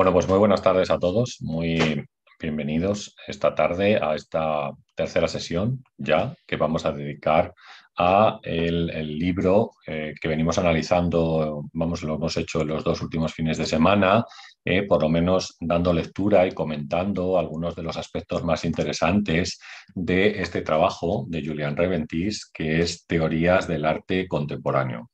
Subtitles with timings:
[0.00, 2.02] Bueno, pues muy buenas tardes a todos, muy
[2.40, 7.52] bienvenidos esta tarde a esta tercera sesión ya que vamos a dedicar
[7.98, 13.34] a el, libro eh, que venimos analizando, vamos, lo hemos hecho en los dos últimos
[13.34, 14.24] fines de semana,
[14.64, 19.60] eh, por lo menos dando lectura y comentando algunos de los aspectos más interesantes
[19.94, 25.10] de este trabajo de Julian Reventis, que es Teorías del Arte Contemporáneo.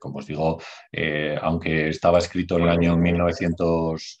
[0.00, 0.58] Como os digo,
[0.90, 4.20] eh, aunque estaba escrito en el año 1900,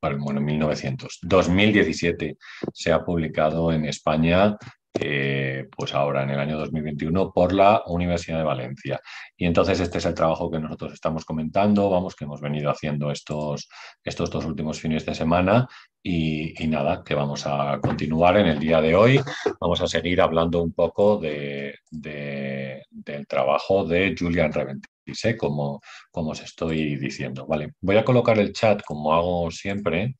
[0.00, 2.36] bueno, 1900, 2017
[2.72, 4.56] se ha publicado en España
[4.98, 9.00] eh, pues ahora en el año 2021 por la Universidad de Valencia.
[9.36, 13.10] Y entonces este es el trabajo que nosotros estamos comentando, vamos, que hemos venido haciendo
[13.10, 13.68] estos,
[14.02, 15.68] estos dos últimos fines de semana
[16.02, 19.20] y, nada, que vamos a continuar en el día de hoy.
[19.60, 24.90] Vamos a seguir hablando un poco de, del trabajo de Julian Reventis,
[25.24, 25.36] ¿eh?
[25.36, 27.46] como, como os estoy diciendo.
[27.46, 30.16] Vale, voy a colocar el chat como hago siempre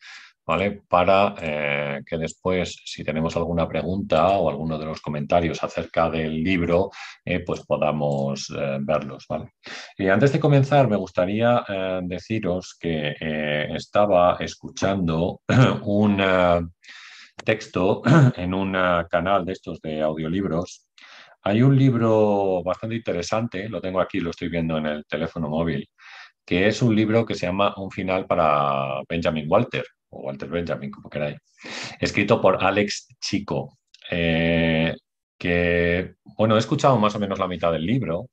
[0.47, 0.83] ¿vale?
[0.89, 6.43] Para eh, que después, si tenemos alguna pregunta o alguno de los comentarios acerca del
[6.43, 6.91] libro,
[7.25, 9.51] eh, pues podamos eh, verlos, ¿vale?
[9.99, 11.65] Y antes de comenzar, me gustaría
[12.03, 13.15] deciros que
[13.75, 15.41] estaba escuchando
[15.83, 16.23] un
[17.45, 18.03] texto
[18.37, 18.73] en un
[19.11, 20.86] canal de estos de audiolibros.
[21.47, 25.89] Hay un libro bastante interesante, lo tengo aquí, lo estoy viendo en el teléfono móvil,
[26.45, 30.91] que es un libro que se llama Un final para Benjamin Walter o Walter Benjamin,
[30.91, 31.39] como queráis,
[32.01, 33.79] escrito por Alex Chico,
[34.11, 34.97] eh,
[35.39, 38.31] que, bueno, he escuchado más o menos la mitad del libro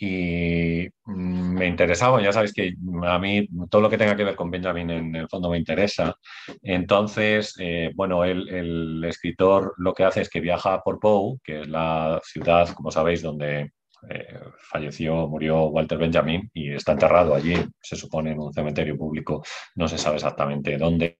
[0.00, 4.36] y mm, me interesaba, ya sabéis que a mí todo lo que tenga que ver
[4.36, 6.16] con Benjamin en el fondo me interesa.
[6.62, 11.68] Entonces, eh, bueno, el, escritor lo que hace es que viaja por Pau, que es
[11.68, 13.72] la ciudad, como sabéis, donde
[14.08, 14.38] eh,
[14.70, 19.42] falleció, murió Walter Benjamin y está enterrado allí, se supone en un cementerio público,
[19.74, 21.18] no se sabe exactamente dónde,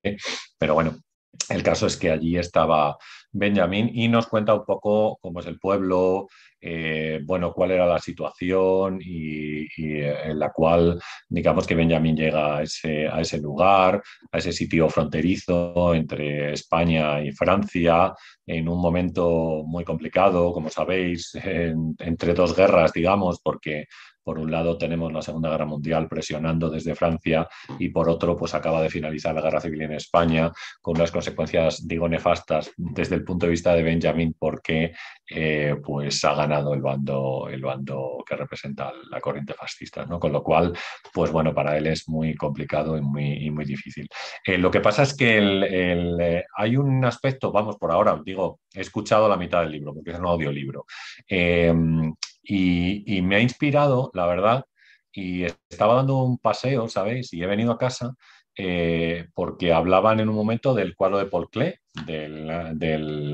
[0.59, 0.97] pero bueno,
[1.49, 2.97] el caso es que allí estaba
[3.33, 6.29] Benjamin y nos cuenta un poco cómo es el pueblo,
[6.61, 12.57] eh, bueno, cuál era la situación y, eh, en la cual, digamos que Benjamin llega
[12.57, 18.15] a ese, a ese lugar, a ese sitio fronterizo entre España y Francia,
[18.47, 21.33] en un momento muy complicado, como sabéis,
[21.99, 23.87] entre dos guerras, digamos, porque
[24.29, 28.55] por un lado tenemos la Segunda Guerra Mundial presionando desde Francia y por otro pues
[28.55, 30.53] acaba de finalizar la Guerra Civil en España
[30.83, 34.93] con unas consecuencias, digo, nefastas desde el punto de vista de Benjamin porque
[35.31, 40.21] eh, pues ha ganado el bando, el bando que representa la corriente fascista, ¿no?
[40.21, 40.77] Con lo cual,
[41.15, 44.07] pues bueno, para él es muy complicado y muy, muy difícil.
[44.45, 48.83] Eh, lo que pasa es que eh, hay un aspecto, vamos, por ahora, digo, he
[48.83, 50.85] escuchado la mitad del libro porque es un audiolibro
[52.49, 54.65] y, me ha inspirado, la verdad,
[55.13, 57.33] y estaba dando un paseo, ¿sabéis?
[57.35, 58.15] Y he venido a casa
[58.57, 61.75] eh, porque hablaban en un momento del cuadro de Paul Klee,
[62.07, 62.49] del,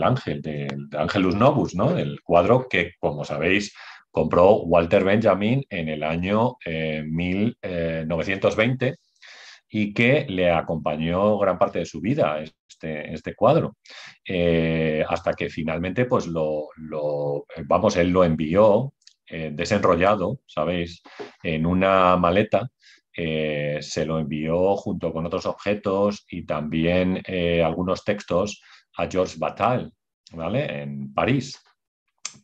[0.03, 1.97] ángel, del Angelus Novus, ¿no?
[1.97, 3.73] El cuadro que, como sabéis,
[4.11, 8.97] compró Walter Benjamin en el año 1920 eh,
[9.69, 13.77] y que le acompañó gran parte de su vida este, este cuadro,
[14.27, 16.69] eh, hasta que finalmente, pues lo,
[17.67, 18.93] vamos, él lo envió
[19.29, 21.03] eh, desenrollado, ¿sabéis?
[21.43, 22.69] En una maleta.
[23.17, 28.61] Eh, se lo envió junto con otros objetos y también eh, algunos textos
[28.97, 29.91] a Georges Bataille,
[30.33, 30.83] ¿vale?
[30.83, 31.63] En París,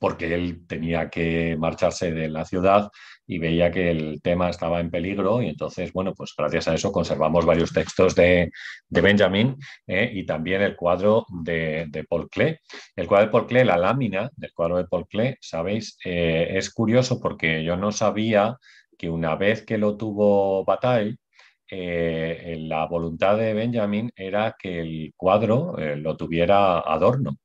[0.01, 2.91] porque él tenía que marcharse de la ciudad
[3.27, 6.91] y veía que el tema estaba en peligro y entonces, bueno, pues gracias a eso
[6.91, 8.51] conservamos varios textos de,
[8.89, 9.57] Benjamin
[9.87, 12.57] eh, y también el cuadro de, Paul Klee.
[12.97, 16.73] El cuadro de Paul Klee, la lámina del cuadro de Paul Klee, sabéis, eh, es
[16.73, 18.57] curioso porque yo no sabía
[18.99, 21.19] que una vez que lo tuvo Bataille,
[21.71, 27.37] eh, la voluntad de Benjamin era que el cuadro lo tuviera Adorno.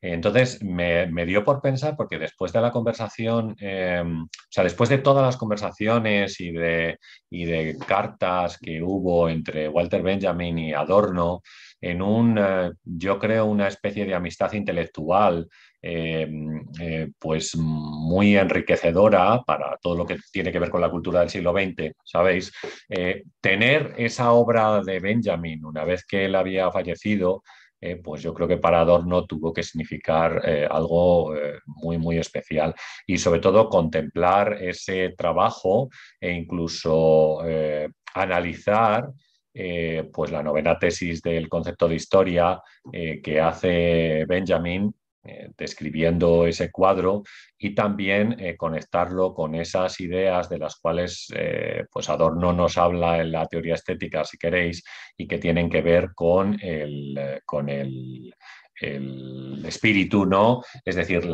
[0.00, 4.98] Entonces me, dio por pensar, porque después de la conversación, em, o sea, después de
[4.98, 6.98] todas las conversaciones y de,
[7.30, 11.42] de, cartas que hubo entre Walter Benjamin y Adorno,
[11.80, 15.48] en un, eh, yo creo, una especie de amistad intelectual,
[15.80, 21.20] em, eh, pues muy enriquecedora para todo lo que tiene que ver con la cultura
[21.20, 22.52] del siglo XX, ¿sabéis?
[22.88, 27.42] Eh, tener esa obra de Benjamin una vez que él había fallecido,
[27.80, 32.18] eh, pues yo creo que para Adorno tuvo que significar eh, algo eh, muy, muy
[32.18, 32.74] especial.
[33.06, 35.88] Y sobre todo contemplar ese trabajo
[36.20, 37.40] e incluso
[38.14, 39.08] analizar
[40.12, 42.60] pues la novena tesis del concepto de historia
[42.92, 44.94] que hace Benjamin
[45.28, 47.22] eh, describiendo ese cuadro
[47.58, 51.28] y también eh, conectarlo con esas ideas de las cuales
[51.92, 54.82] pues Adorno nos habla en la teoría estética, si queréis,
[55.18, 58.32] y que tienen que ver con el, con el,
[59.64, 60.62] espíritu, ¿no?
[60.84, 61.28] Es decir,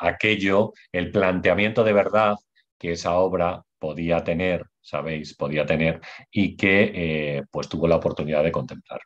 [0.00, 2.34] aquello, el planteamiento de verdad
[2.78, 8.52] que esa obra podía tener, sabéis, podía tener, y que pues tuvo la oportunidad de
[8.52, 9.00] contemplar.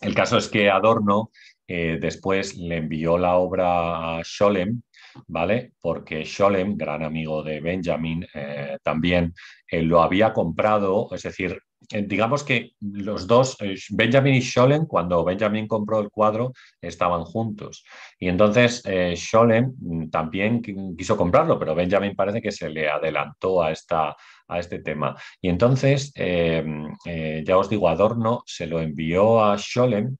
[0.00, 1.30] El caso es que Adorno
[1.68, 4.82] eh, después le envió la obra a Scholem,
[5.26, 5.72] ¿vale?
[5.80, 9.34] Porque Scholem, gran amigo de Benjamin, eh, también
[9.68, 13.56] eh, lo había comprado, es decir, digamos que los dos,
[13.90, 17.84] Benjamin y Scholem, cuando Benjamin compró el cuadro, estaban juntos.
[18.18, 18.82] Y entonces
[19.14, 20.62] Scholem mm, también
[20.96, 24.16] quiso comprarlo, pero Benjamin parece que se le adelantó a, esta,
[24.48, 25.14] a este tema.
[25.40, 30.16] Y entonces, ya os digo, Adorno se lo envió a Scholem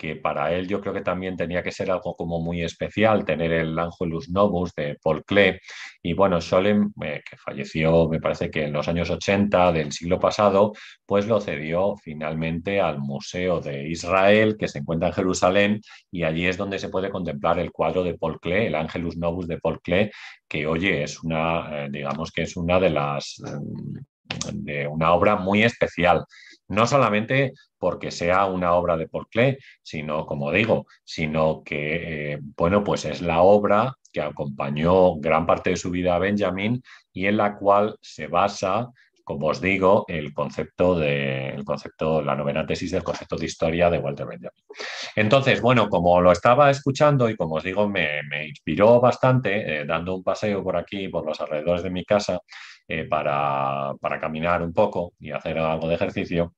[0.00, 3.52] que para él yo creo que también tenía que ser algo como muy especial, tener
[3.52, 5.58] el Angelus Novus de Paul Klee.
[6.02, 10.18] Y bueno, Scholem, eh, que falleció me parece que en los años 80 del siglo
[10.18, 10.72] pasado,
[11.04, 15.80] pues lo cedió finalmente al Museo de Israel, que se encuentra en Jerusalén,
[16.10, 19.46] y allí es donde se puede contemplar el cuadro de Paul Klee, el Angelus Novus
[19.48, 20.10] de Paul Klee,
[20.48, 23.98] que oye, es una, eh, digamos que es una de las, mm,
[24.64, 26.24] de una obra muy especial
[26.70, 29.26] no solamente porque sea una obra de Paul
[29.82, 35.70] sino, como digo, sino que, eh, bueno, pues es la obra que acompañó gran parte
[35.70, 36.80] de su vida a Benjamin
[37.12, 38.88] y en la cual se basa,
[39.24, 43.90] como os digo, el concepto de el concepto, la novena tesis del concepto de historia
[43.90, 44.64] de Walter Benjamin.
[45.16, 50.14] Entonces, bueno, como lo estaba escuchando y como os digo, me, inspiró bastante, eh, dando
[50.14, 52.38] un paseo por aquí, por los alrededores de mi casa,
[52.86, 56.54] eh, para, para caminar un poco y hacer algo de ejercicio,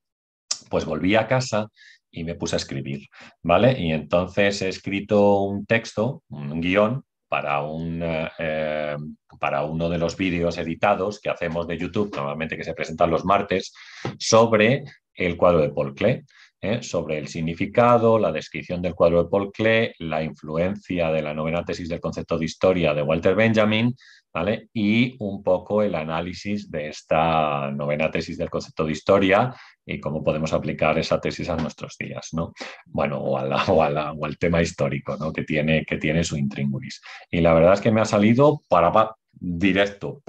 [0.73, 1.69] pues volví a casa
[2.11, 3.07] y me puse a escribir,
[3.43, 3.79] ¿vale?
[3.79, 8.97] Y entonces he escrito un texto, un guion, para, un, eh,
[9.39, 13.27] para uno de los vídeos editados que hacemos de YouTube, normalmente que se presentan los
[13.27, 13.75] martes,
[14.19, 14.85] sobre
[15.15, 16.23] el cuadro de Paul Klee.
[16.63, 16.83] ¿eh?
[16.83, 21.65] sobre el significado, la descripción del cuadro de Paul Klee, la influencia de la novena
[21.65, 23.95] tesis del concepto de historia de Walter Benjamin,
[24.33, 24.69] ¿vale?
[24.73, 29.55] y un poco el análisis de esta novena tesis del concepto de historia
[29.85, 32.53] y cómo podemos aplicar esa tesis a nuestros días, ¿no?
[32.87, 35.33] Bueno, o, o, al tema histórico, ¿no?
[35.33, 37.01] Que tiene, que tiene su intríngulis.
[37.31, 38.93] Y la verdad es que me ha salido para
[39.33, 40.23] directo,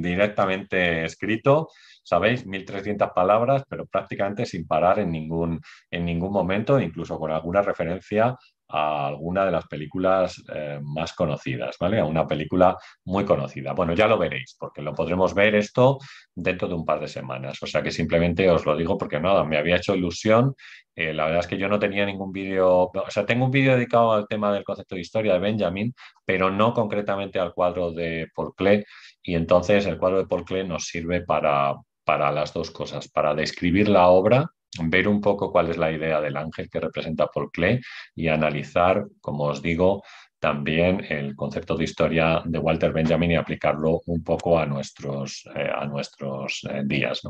[0.00, 1.68] directamente escrito
[2.02, 5.60] sabéis, 1.300 palabras, pero prácticamente sin parar en ningún,
[5.90, 8.36] en ningún momento, incluso con alguna referencia
[8.72, 12.00] a alguna de las películas eh, más conocidas, ¿vale?
[12.00, 13.74] A una película muy conocida.
[13.74, 15.98] Bueno, ya lo veréis, porque lo podremos ver esto
[16.34, 17.62] dentro de un par de semanas.
[17.62, 20.54] O sea que simplemente os lo digo porque nada, me había hecho ilusión.
[20.96, 23.74] Eh, la verdad es que yo no tenía ningún vídeo, o sea, tengo un vídeo
[23.74, 28.28] dedicado al tema del concepto de historia de Benjamin, pero no concretamente al cuadro de
[28.34, 28.84] Paul Klee.
[29.22, 31.74] Y entonces el cuadro de Paul Klee nos sirve para,
[32.04, 36.20] para las dos cosas, para describir la obra, ver un poco cuál es la idea
[36.20, 37.80] del ángel que representa Paul Klee
[38.14, 40.02] y analizar, como os digo,
[40.42, 45.70] también el concepto de historia de Walter Benjamin y aplicarlo un poco a nuestros, eh,
[45.72, 47.22] a nuestros eh, días.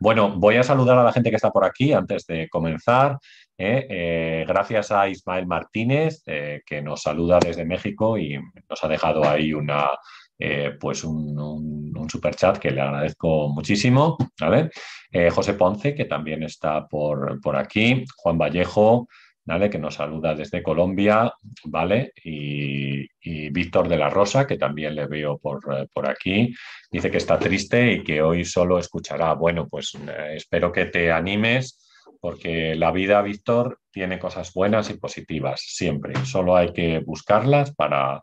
[0.00, 3.18] Bueno, voy a saludar a la gente que está por aquí antes de comenzar.
[3.58, 4.44] ¿eh?
[4.48, 8.36] gracias a Ismael Martínez, que nos saluda desde México y
[8.68, 9.90] nos ha dejado ahí una,
[10.38, 14.16] eh, pues un, super chat que le agradezco muchísimo.
[15.10, 18.04] Eh, José Ponce, que también está por, aquí.
[18.16, 19.08] Juan Vallejo,
[19.46, 19.70] ¿vale?
[19.70, 21.32] que nos saluda desde Colombia.
[21.64, 22.12] ¿vale?
[22.22, 23.06] Y,
[23.50, 25.60] Víctor de la Rosa, que también le veo por,
[25.92, 26.54] por, aquí.
[26.90, 29.32] Dice que está triste y que hoy solo escuchará.
[29.34, 31.80] Bueno, pues eh, espero que te animes
[32.20, 36.14] porque la vida, Víctor, tiene cosas buenas y positivas, siempre.
[36.24, 38.22] Solo hay que buscarlas para,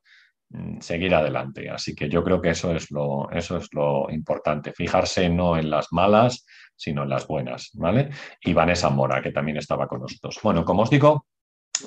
[0.79, 1.70] seguir adelante.
[1.70, 5.70] Así que yo creo que eso es lo, eso es lo importante, fijarse no en
[5.70, 8.10] las malas, sino en las buenas, ¿vale?
[8.43, 10.39] Y Vanessa Mora, que también estaba con nosotros.
[10.41, 11.25] Bueno, como os digo,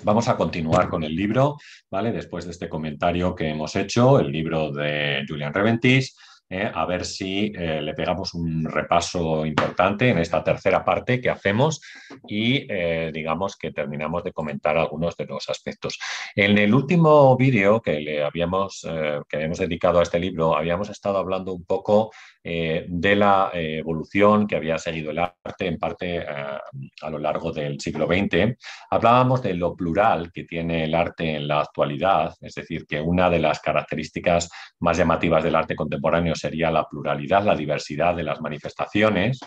[0.02, 1.56] Vamos a continuar con el libro,
[1.90, 2.10] ¿vale?
[2.10, 6.16] Después de este comentario que hemos hecho, el libro de Julian Reventis,
[6.54, 6.70] ¿eh?
[6.72, 11.80] a ver si eh, le pegamos un repaso importante en esta tercera parte que hacemos
[12.26, 15.98] y eh, digamos que terminamos de comentar algunos de los aspectos.
[16.34, 18.86] En el último vídeo que le habíamos,
[19.28, 22.10] que habíamos dedicado a este libro, habíamos estado hablando un poco
[22.44, 28.06] de la evolución que había seguido el arte en parte a lo largo del siglo
[28.06, 28.54] XX.
[28.90, 33.30] Hablábamos de lo plural que tiene el arte en la actualidad, es decir, que una
[33.30, 38.40] de las características más llamativas del arte contemporáneo sería la pluralidad, la diversidad de las
[38.40, 39.40] manifestaciones.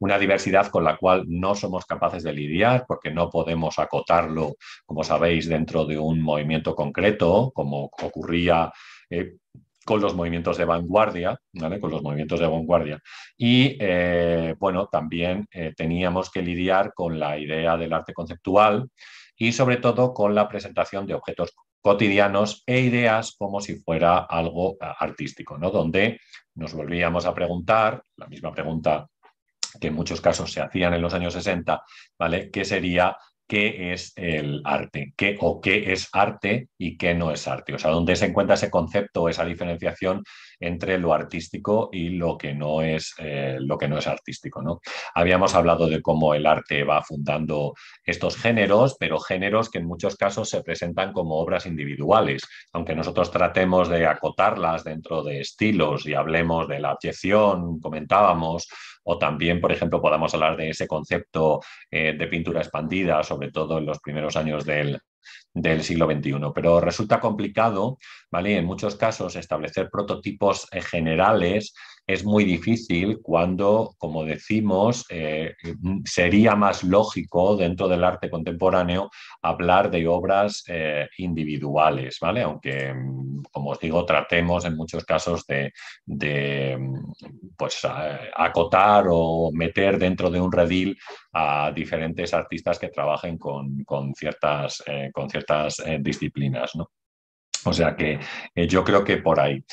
[0.00, 4.54] Una diversidad con la cual no somos capaces de lidiar porque no podemos acotarlo,
[4.86, 8.72] como sabéis, dentro de un movimiento concreto, como ocurría
[9.10, 9.36] eh,
[9.84, 11.80] con los movimientos de vanguardia, ¿vale?
[11.80, 13.00] Con los movimientos de vanguardia.
[13.36, 18.88] Y eh, bueno, también eh, teníamos que lidiar con la idea del arte conceptual
[19.36, 24.74] y sobre todo con la presentación de objetos cotidianos e ideas como si fuera algo
[24.74, 25.70] eh, artístico, ¿no?
[25.70, 26.20] Donde
[26.54, 29.08] nos volvíamos a preguntar, la misma pregunta
[29.80, 31.82] que en muchos casos se hacían en los años 60,
[32.18, 32.50] ¿vale?
[32.50, 33.16] ¿Qué sería
[33.52, 37.74] qué es el arte, qué o qué es arte y qué no es arte.
[37.74, 40.22] O sea, dónde se encuentra ese concepto, esa diferenciación
[40.58, 44.62] entre lo artístico y lo que no es, eh, lo que no es artístico.
[44.62, 44.80] ¿no?
[45.14, 47.74] Habíamos hablado de cómo el arte va fundando
[48.06, 53.30] estos géneros, pero géneros que en muchos casos se presentan como obras individuales, aunque nosotros
[53.30, 58.66] tratemos de acotarlas dentro de estilos y hablemos de la abyección, comentábamos,
[59.04, 63.78] o también, por ejemplo, podamos hablar de ese concepto eh, de pintura expandida, sobre todo
[63.78, 65.00] en los primeros años del,
[65.52, 66.52] del siglo XXI.
[66.54, 67.98] Pero resulta complicado,
[68.30, 68.56] ¿vale?
[68.56, 71.74] En muchos casos, establecer prototipos eh, generales
[72.06, 75.54] es muy difícil cuando, como decimos, eh,
[76.04, 82.42] sería más lógico dentro del arte contemporáneo hablar de obras eh, individuales, ¿vale?
[82.42, 82.92] Aunque,
[83.50, 86.78] como os digo, tratemos en muchos casos de,
[87.56, 87.80] pues,
[88.34, 90.98] acotar o meter dentro de un redil
[91.32, 94.82] a diferentes artistas que trabajen con, ciertas,
[95.12, 96.90] con ciertas disciplinas, ¿no?
[97.64, 98.18] O sea que
[98.54, 99.64] eh, yo creo que por ahí.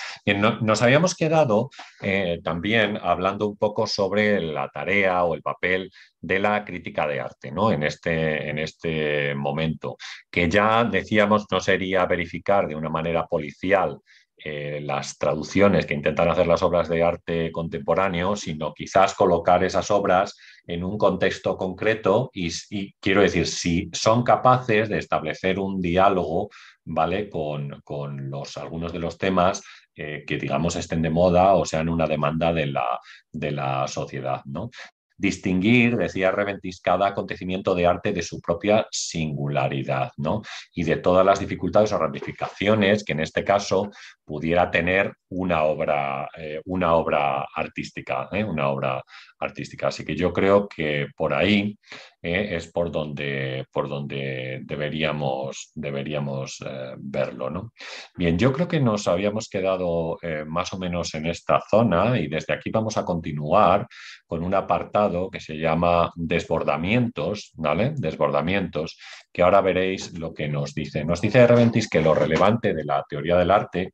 [0.61, 1.69] nos habíamos quedado
[2.01, 5.91] eh, también hablando un poco sobre la tarea o el papel
[6.21, 7.71] de la crítica de arte ¿no?
[7.71, 9.97] en, este, en este momento,
[10.29, 13.99] que ya decíamos no sería verificar de una manera policial
[14.43, 19.91] eh, las traducciones que intentan hacer las obras de arte contemporáneo, sino quizás colocar esas
[19.91, 26.49] obras en un contexto concreto y, quiero decir, si son capaces de establecer un diálogo
[26.85, 27.29] ¿vale?
[27.29, 27.81] Con,
[28.29, 29.61] los, algunos de los temas
[29.95, 32.99] eh, que, digamos, estén de moda o sean una demanda de la,
[33.31, 34.41] de la sociedad.
[34.45, 34.71] ¿no?
[35.19, 40.41] distinguir, decía Reventis, cada acontecimiento de arte de su propia singularidad, ¿no?
[40.73, 43.91] Y de todas las dificultades o ramificaciones que en este caso
[44.29, 48.43] pudiera tener una obra, eh, una obra artística, ¿eh?
[48.43, 49.03] una obra
[49.39, 49.87] artística.
[49.87, 51.75] Así que yo creo que por ahí
[52.21, 56.63] eh, es por donde, por donde deberíamos, deberíamos
[56.97, 57.49] verlo.
[57.49, 57.71] ¿no?
[58.15, 62.53] Bien, yo creo que nos habíamos quedado más o menos en esta zona y desde
[62.53, 63.87] aquí vamos a continuar
[64.27, 67.93] con un apartado que se llama desbordamientos, ¿vale?
[67.97, 68.99] Desbordamientos,
[69.33, 71.03] que ahora veréis lo que nos dice.
[71.03, 73.93] Nos dice Reventis que lo relevante de la teoría del arte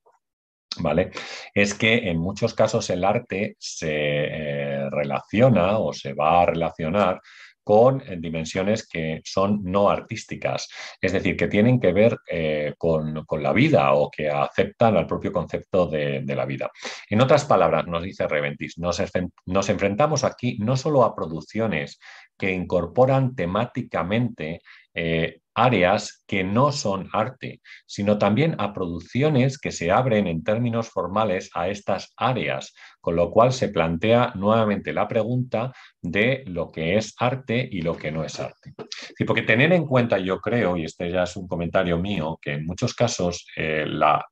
[0.80, 1.12] ¿vale?
[1.54, 7.22] Es que en muchos casos el arte se eh, relaciona o se va a relacionar
[7.66, 10.70] con eh, dimensiones que son no artísticas,
[11.02, 15.34] es decir, que tienen que ver eh, con, la vida o que aceptan al propio
[15.34, 16.70] concepto de, la vida.
[17.10, 19.02] En otras palabras, nos dice Reventis, nos,
[19.46, 22.00] nos enfrentamos aquí no solo a producciones
[22.38, 24.62] que incorporan temáticamente
[25.56, 31.50] áreas que no son arte, sino también a producciones que se abren en términos formales
[31.54, 37.16] a estas áreas, con lo cual se plantea nuevamente la pregunta de lo que es
[37.18, 38.74] arte y lo que no es arte.
[39.26, 42.66] porque tener en cuenta, yo creo, y este ya es un comentario mío, que en
[42.66, 44.26] muchos casos eh, la,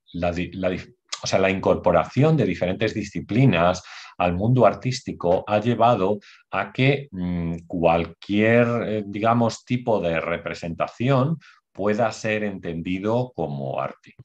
[1.23, 3.81] o sea, la incorporación de diferentes disciplinas
[4.17, 6.19] al mundo artístico ha llevado
[6.51, 11.37] a que mm, cualquier, eh, digamos, tipo de representación
[11.71, 14.15] pueda ser entendido como arte.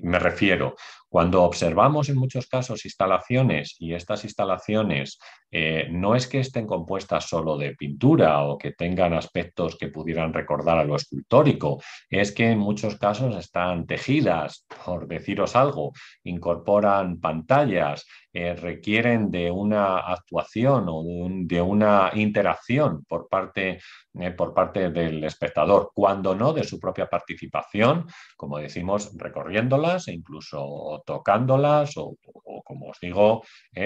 [0.00, 0.76] Me refiero,
[1.08, 5.18] cuando observamos en muchos casos instalaciones y estas instalaciones
[5.50, 10.32] eh, no es que estén compuestas solo de pintura o que tengan aspectos que pudieran
[10.32, 15.92] recordar a lo escultórico, es que en muchos casos están tejidas, por deciros algo,
[16.24, 23.80] incorporan pantallas, eh, requieren de una actuación o de, una interacción por parte,
[24.20, 30.12] eh, por parte del espectador, cuando no de su propia participación, como decimos, recorriéndolas e
[30.12, 32.16] incluso tocándolas o,
[32.64, 33.42] como os digo,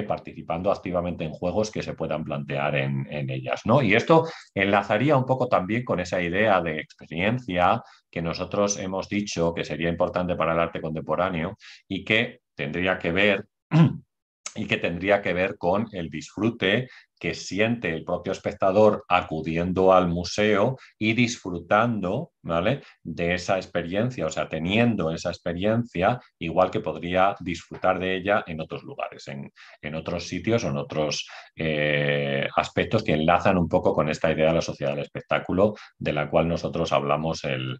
[0.08, 3.62] participando activamente en juegos que se puedan plantear en, ellas.
[3.64, 3.82] ¿no?
[3.82, 9.52] Y esto enlazaría un poco también con esa idea de experiencia que nosotros hemos dicho
[9.54, 11.56] que sería importante para el arte contemporáneo
[11.88, 13.44] y que tendría que ver
[14.54, 16.88] y que tendría que ver con el disfrute
[17.22, 22.82] que siente el propio espectador acudiendo al museo y disfrutando ¿vale?
[23.00, 28.60] de esa experiencia, o sea, teniendo esa experiencia, igual que podría disfrutar de ella en
[28.60, 34.08] otros lugares, en, otros sitios o en otros eh, aspectos que enlazan un poco con
[34.08, 37.78] esta idea de la sociedad del espectáculo, de la cual nosotros hablamos el,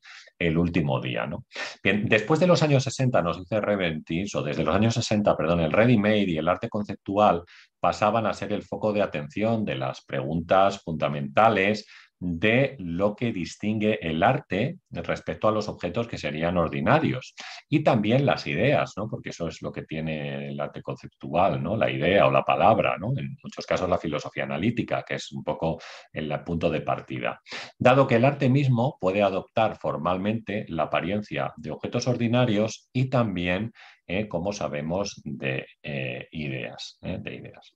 [0.56, 1.26] último día.
[1.26, 1.46] ¿no?
[1.82, 5.60] Bien, después de los años 60, nos dice Reventis, o desde los años 60, perdón,
[5.60, 7.42] el ready-made y el arte conceptual
[7.82, 11.84] pasaban a ser el foco de atención de las preguntas fundamentales
[12.20, 17.34] de lo que distingue el arte respecto a los objetos que serían ordinarios
[17.68, 19.08] y también las ideas, ¿no?
[19.08, 21.76] porque eso es lo que tiene el arte conceptual, ¿no?
[21.76, 23.08] la idea o la palabra, ¿no?
[23.16, 25.80] en muchos casos la filosofía analítica, que es un poco
[26.12, 27.40] el punto de partida.
[27.76, 33.72] Dado que el arte mismo puede adoptar formalmente la apariencia de objetos ordinarios y también
[34.06, 34.28] ¿eh?
[34.28, 36.98] como sabemos, de eh, ideas.
[37.02, 37.18] ¿eh?
[37.20, 37.74] de ideas.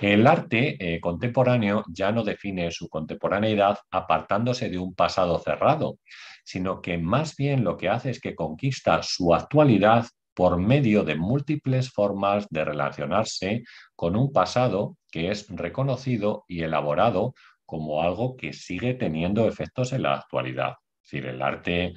[0.00, 5.98] El arte contemporáneo ya no define su contemporaneidad apartándose de un pasado cerrado,
[6.44, 11.14] sino que más bien lo que hace es que conquista su actualidad por medio de
[11.14, 13.62] múltiples formas de relacionarse
[13.94, 20.02] con un pasado que es reconocido y elaborado como algo que sigue teniendo efectos en
[20.02, 20.74] la actualidad.
[21.02, 21.94] Es decir, el arte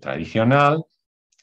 [0.00, 0.84] tradicional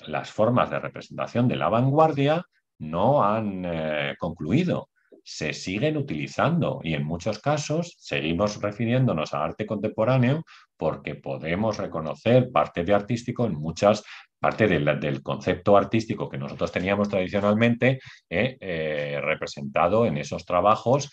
[0.08, 2.46] las formas de representación de la vanguardia
[2.80, 4.90] no han eh, concluido,
[5.24, 10.44] se siguen utilizando y en muchos casos seguimos refiriéndonos a arte contemporáneo
[10.78, 14.04] porque podemos reconocer parte de artístico en muchas
[14.40, 21.12] parte del, concepto artístico que nosotros teníamos tradicionalmente eh, eh, representado en esos trabajos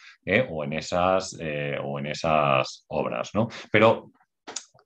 [0.49, 1.37] o, en esas,
[1.83, 3.31] o en esas obras.
[3.35, 3.49] ¿no?
[3.73, 4.13] Pero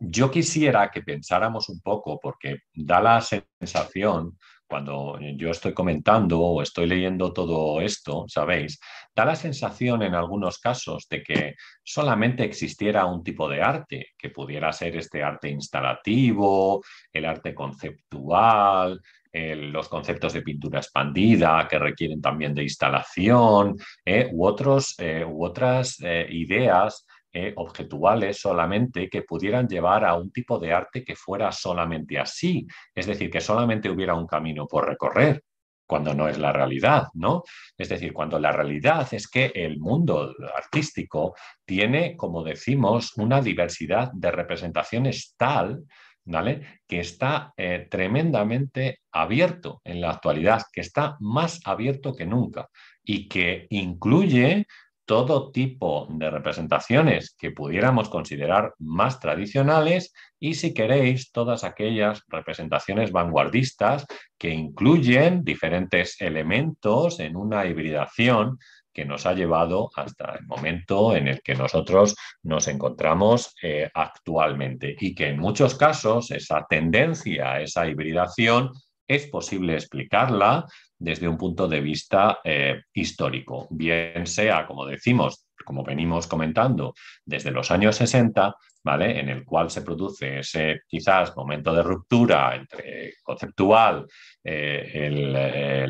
[0.01, 6.63] yo quisiera que pensáramos un poco, porque da la sensación, cuando yo estoy comentando o
[6.63, 8.81] estoy leyendo todo esto, ¿sabéis?
[9.15, 14.31] Da la sensación en algunos casos de que solamente existiera un tipo de arte, que
[14.31, 19.01] pudiera ser este arte instalativo, el arte conceptual,
[19.33, 25.45] los conceptos de pintura expandida que requieren también de instalación eh, u, otros, eh, u
[25.45, 31.15] otras eh, ideas eh, objetuales solamente que pudieran llevar a un tipo de arte que
[31.15, 35.43] fuera solamente así, es decir, que solamente hubiera un camino por recorrer
[35.91, 37.43] cuando no es la realidad, ¿no?
[37.77, 41.35] Es decir, cuando la realidad es que el mundo artístico
[41.65, 45.85] tiene, como decimos, una diversidad de representaciones tal,
[46.25, 46.81] ¿vale?
[46.87, 52.69] Que está eh, tremendamente abierto en la actualidad, que está más abierto que nunca
[53.03, 54.67] y que incluye
[55.11, 63.11] todo tipo de representaciones que pudiéramos considerar más tradicionales y, si queréis, todas aquellas representaciones
[63.11, 64.07] vanguardistas
[64.39, 68.61] que incluyen diferentes elementos en una hibridación
[68.93, 74.95] que nos ha llevado hasta el momento en el que nosotros nos encontramos eh, actualmente
[75.01, 78.71] y que en muchos casos esa tendencia esa hibridación
[79.11, 80.65] es posible explicarla
[80.97, 86.95] desde un punto de vista eh, histórico, bien sea, como decimos, como venimos comentando,
[87.25, 89.19] desde los años 60, ¿vale?
[89.19, 94.07] En el cual se produce ese quizás momento de ruptura entre conceptual,
[94.45, 95.89] eh,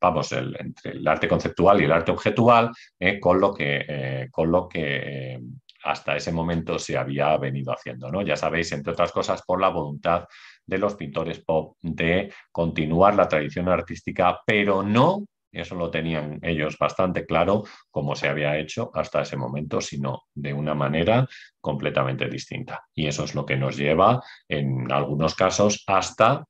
[0.00, 4.68] vamos, entre el arte conceptual y el arte objetual, eh, con lo que, con lo
[4.68, 5.40] que
[5.82, 8.22] hasta ese momento se había venido haciendo, ¿no?
[8.22, 10.24] Ya sabéis, entre otras cosas, por la voluntad
[10.66, 16.76] de los pintores pop de continuar la tradición artística, pero no, eso lo tenían ellos
[16.78, 21.26] bastante claro, como se había hecho hasta ese momento, sino de una manera
[21.60, 22.84] completamente distinta.
[22.94, 26.44] Y eso es lo que nos lleva, en algunos casos, hasta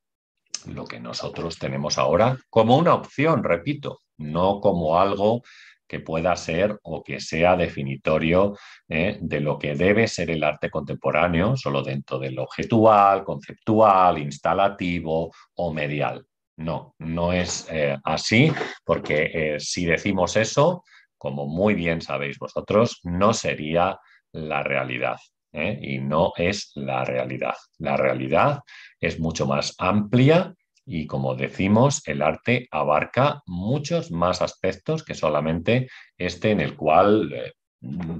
[0.67, 5.43] lo que nosotros tenemos ahora como una opción, repito, no como algo
[5.87, 8.57] que pueda ser o que sea definitorio
[8.89, 9.19] ¿eh?
[9.21, 15.73] de lo que debe ser el arte contemporáneo, solo dentro del objetual, conceptual, instalativo o
[15.73, 16.25] medial.
[16.57, 18.53] No, no es eh, así,
[18.85, 20.85] porque eh, si decimos eso,
[21.19, 23.99] como muy bien sabéis vosotros, no sería
[24.33, 25.17] la realidad.
[25.57, 27.55] Y no es la realidad.
[27.79, 28.59] La realidad
[28.99, 30.53] es mucho más amplia
[30.87, 37.33] y como decimos, el arte abarca muchos más aspectos que solamente este en el cual
[37.33, 37.53] eh,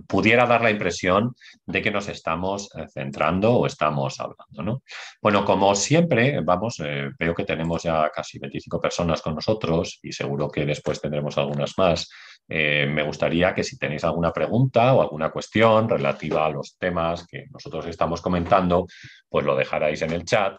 [0.07, 1.35] pudiera dar la impresión
[1.67, 4.63] de que nos estamos eh, centrando o estamos hablando.
[4.63, 4.83] ¿no?
[5.21, 10.13] Bueno, como siempre, vamos, eh, veo que tenemos ya casi 25 personas con nosotros y
[10.13, 12.09] seguro que después tendremos algunas más.
[12.47, 17.47] me gustaría que si tenéis alguna pregunta o alguna cuestión relativa a los temas que
[17.51, 18.87] nosotros estamos comentando,
[19.31, 20.55] pues lo dejarais en el chat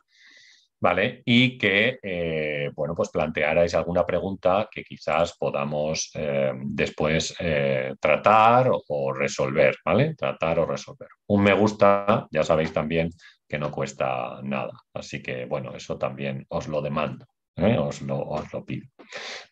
[0.79, 1.21] ¿vale?
[1.25, 8.69] Y que, eh, bueno, pues plantearais alguna pregunta que quizás podamos eh, después eh, tratar
[8.71, 10.15] o, resolver, ¿vale?
[10.15, 11.09] Tratar o resolver.
[11.27, 13.09] Un me gusta, ya sabéis también
[13.47, 17.25] que no cuesta nada, así que, bueno, eso también os lo demando.
[17.57, 18.85] Os lo, os, lo, pido.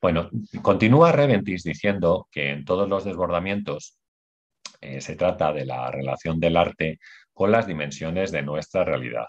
[0.01, 0.29] Bueno,
[0.61, 3.97] continúa Reventis diciendo que en todos los desbordamientos
[4.99, 6.99] se trata de la relación del arte
[7.31, 9.27] con las dimensiones de nuestra realidad.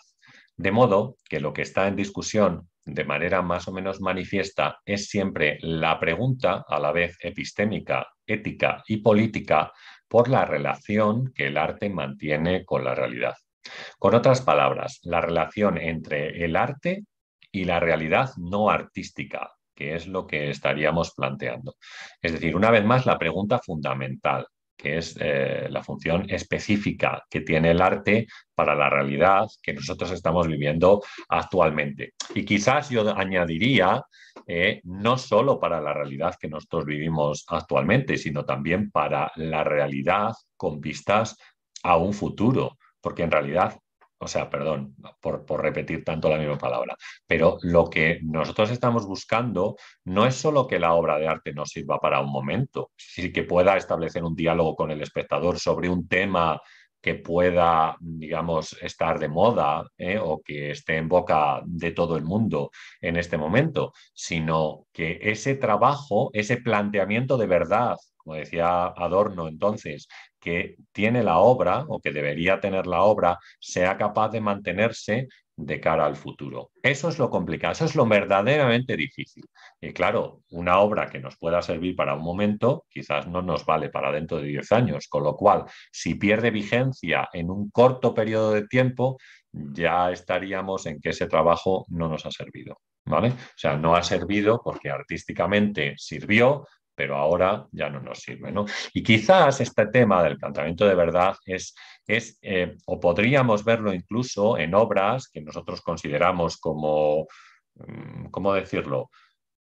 [0.56, 5.08] De modo que lo que está en discusión de manera más o menos manifiesta es
[5.08, 9.72] siempre la pregunta, a la vez epistémica, ética y política,
[10.06, 13.34] por la relación que el arte mantiene con la realidad.
[13.98, 17.04] Con otras palabras, la relación entre el arte
[17.50, 21.74] y la realidad no artística, que es lo que estaríamos planteando.
[22.20, 24.46] Es decir, una vez más, la pregunta fundamental,
[24.84, 30.10] que es eh, la función específica que tiene el arte para la realidad que nosotros
[30.10, 32.12] estamos viviendo actualmente.
[32.34, 34.02] Y quizás yo añadiría,
[34.46, 40.34] eh, no solo para la realidad que nosotros vivimos actualmente, sino también para la realidad
[40.54, 41.38] con vistas
[41.82, 43.78] a un futuro, porque en realidad
[44.18, 46.96] o sea, perdón por, repetir tanto la misma palabra,
[47.26, 51.70] pero lo que nosotros estamos buscando no es solo que la obra de arte nos
[51.70, 56.08] sirva para un momento, sí que pueda establecer un diálogo con el espectador sobre un
[56.08, 56.60] tema
[57.04, 60.18] que pueda, digamos, estar de moda ¿eh?
[60.18, 65.54] o que esté en boca de todo el mundo en este momento, sino que ese
[65.56, 70.08] trabajo, ese planteamiento de verdad, como decía Adorno entonces,
[70.44, 75.80] que tiene la obra o que debería tener la obra sea capaz de mantenerse de
[75.80, 76.70] cara al futuro.
[76.82, 79.44] Eso es lo complicado, eso es lo verdaderamente difícil.
[79.80, 83.88] Y claro, una obra que nos pueda servir para un momento quizás no nos vale
[83.88, 88.52] para dentro de 10 años, con lo cual, si pierde vigencia en un corto periodo
[88.52, 89.16] de tiempo,
[89.50, 92.80] ya estaríamos en que ese trabajo no nos ha servido.
[93.06, 93.28] ¿Vale?
[93.28, 98.52] O sea, no ha servido porque artísticamente sirvió, pero ahora ya no nos sirve.
[98.52, 98.64] ¿no?
[98.92, 101.74] Y quizás este tema del planteamiento de verdad es,
[102.06, 107.26] es eh, o podríamos verlo incluso en obras que nosotros consideramos como,
[107.74, 109.10] mm, ¿cómo decirlo?,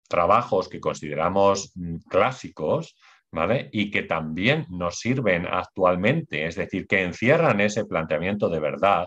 [0.09, 2.97] trabajos que consideramos mm, clásicos,
[3.33, 3.69] ¿Vale?
[3.71, 9.07] Y que también nos sirven actualmente, es decir, que encierran ese planteamiento de verdad,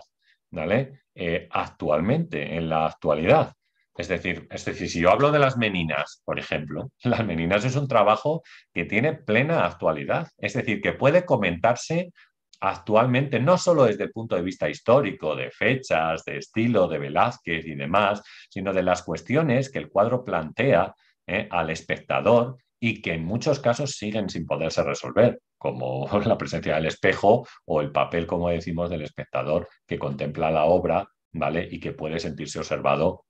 [0.50, 1.02] ¿vale?
[1.14, 3.52] Eh, actualmente, en la actualidad.
[3.96, 7.76] Es decir, es decir, si yo hablo de las meninas, por ejemplo, las meninas es
[7.76, 12.12] un trabajo que tiene plena actualidad, es decir, que puede comentarse
[12.60, 17.66] actualmente, no solo desde el punto de vista histórico, de fechas, de estilo, de Velázquez
[17.66, 20.94] y demás, sino de las cuestiones que el cuadro plantea
[21.26, 26.74] eh, al espectador y que en muchos casos siguen sin poderse resolver, como la presencia
[26.74, 31.68] del espejo o el papel, como decimos, del espectador que contempla la obra, ¿vale?
[31.70, 33.24] Y que puede sentirse observado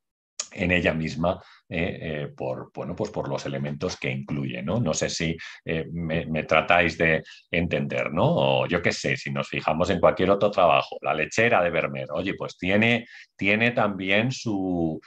[0.54, 4.62] en ella misma eh, eh, por, bueno, pues por los elementos que incluye.
[4.62, 8.24] No, no sé si eh, me, tratáis de entender, ¿no?
[8.26, 12.08] O yo qué sé, si nos fijamos en cualquier otro trabajo, la lechera de Vermeer,
[12.12, 15.00] oye, pues tiene, tiene también su,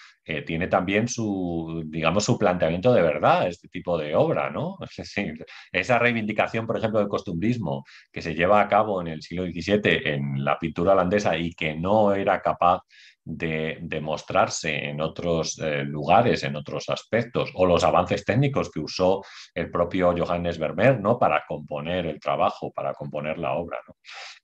[0.46, 4.78] tiene también su, digamos, su planteamiento de verdad, este tipo de obra, ¿no?
[5.72, 10.02] esa reivindicación, por ejemplo, del costumbrismo que se lleva a cabo en el siglo XVII
[10.06, 12.82] en la pintura holandesa y que no era capaz
[13.28, 19.24] de, mostrarse en otros eh, lugares, en otros aspectos, o los avances técnicos que usó
[19.54, 21.20] el propio Johannes Vermeer ¿no?
[21.20, 23.80] para componer el trabajo, para componer la obra.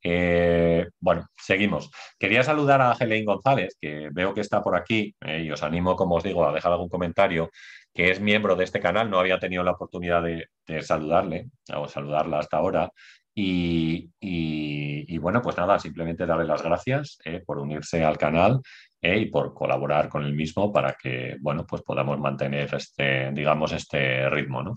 [0.02, 1.90] Eh, bueno, seguimos.
[2.20, 5.96] Quería saludar a Helen González, que veo que está por aquí, eh, y os animo,
[5.96, 7.50] como os digo, a dejar algún comentario
[7.94, 11.88] que es miembro de este canal, no había tenido la oportunidad de, de saludarle o
[11.88, 12.90] saludarla hasta ahora,
[13.36, 18.62] y, bueno, pues nada, simplemente darle las gracias eh, por unirse al canal
[19.02, 23.72] eh, y por colaborar con el mismo para que, bueno, pues podamos mantener este, digamos,
[23.72, 24.76] este ritmo, ¿no?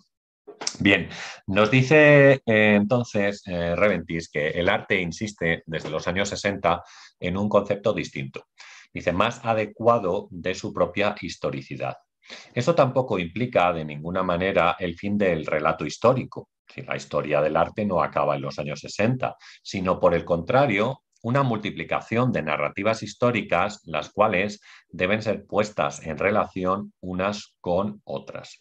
[0.81, 1.09] Bien,
[1.49, 6.83] nos dice eh, entonces Reventis que el arte insiste desde los años 60
[7.21, 8.47] en un concepto distinto,
[8.92, 11.97] dice, más adecuado de su propia historicidad.
[12.55, 16.49] Eso tampoco implica de ninguna manera el fin del relato histórico,
[16.87, 21.42] la historia del arte no acaba en los años 60, sino por el contrario, una
[21.42, 28.59] multiplicación de narrativas históricas, las cuales deben ser puestas en relación unas con otras.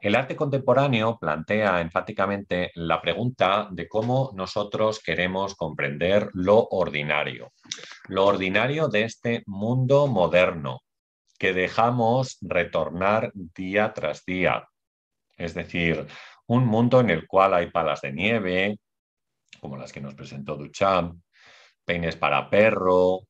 [0.00, 7.52] El arte contemporáneo plantea enfáticamente la pregunta de cómo nosotros queremos comprender lo ordinario,
[8.08, 10.82] lo ordinario de este mundo moderno
[11.38, 14.68] que dejamos retornar día tras día.
[15.36, 16.06] Es decir,
[16.46, 18.78] un mundo en el cual hay palas de nieve,
[19.60, 21.20] como las que nos presentó Duchamp,
[21.84, 23.22] peines para perro,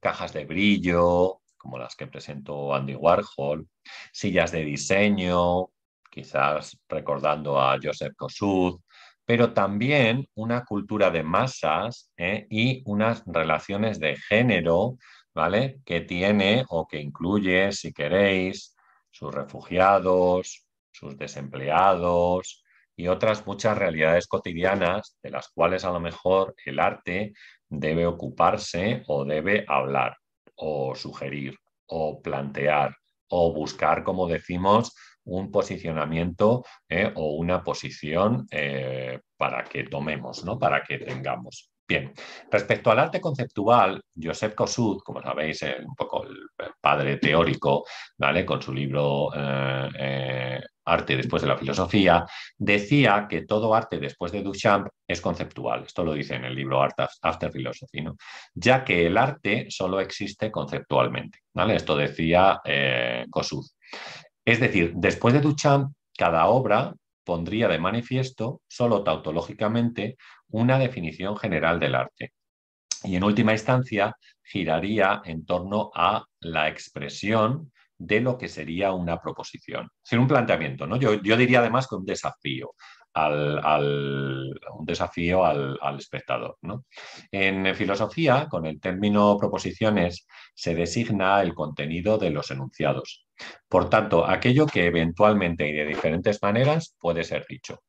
[0.00, 3.66] cajas de brillo, como las que presentó Andy Warhol,
[4.12, 5.70] sillas de diseño,
[6.10, 8.80] quizás recordando a Joseph Kosuth,
[9.24, 12.46] pero también una cultura de masas ¿eh?
[12.50, 14.98] y unas relaciones de género,
[15.34, 15.80] ¿vale?
[15.84, 18.76] Que tiene o que incluye, si queréis,
[19.10, 22.64] sus refugiados, sus desempleados
[22.96, 27.32] y otras muchas realidades cotidianas de las cuales a lo mejor el arte
[27.68, 30.16] debe ocuparse o debe hablar
[30.56, 32.96] o sugerir o plantear
[33.28, 40.58] o buscar, como decimos, un posicionamiento eh, o una posición eh, para que tomemos, ¿no?
[40.58, 41.70] para que tengamos.
[41.86, 42.14] Bien,
[42.50, 46.36] respecto al arte conceptual, Joseph Kosuth, como sabéis, es un poco el
[46.80, 47.84] padre teórico,
[48.16, 48.44] ¿vale?
[48.46, 52.24] con su libro eh, Arte después de la filosofía,
[52.56, 55.84] decía que todo arte después de Duchamp es conceptual.
[55.84, 58.04] Esto lo dice en el libro Art After Philosophy,
[58.54, 61.40] ya que el arte solo existe conceptualmente.
[61.54, 63.26] Esto decía eh,
[64.44, 66.94] Es decir, después de Duchamp, cada obra
[67.24, 70.16] pondría de manifiesto, solo tautológicamente,
[70.48, 72.32] una definición general del arte.
[73.02, 79.20] Y en última instancia, giraría en torno a la expresión de lo que sería una
[79.20, 79.88] proposición.
[80.02, 80.96] Sin un planteamiento, ¿no?
[80.96, 82.72] Yo, diría además que un desafío
[83.12, 86.58] al, un desafío al, espectador.
[86.62, 86.84] ¿no?
[87.30, 93.26] En filosofía, con el término proposiciones, se designa el contenido de los enunciados.
[93.68, 97.80] Por tanto, aquello que eventualmente y de diferentes maneras puede ser dicho.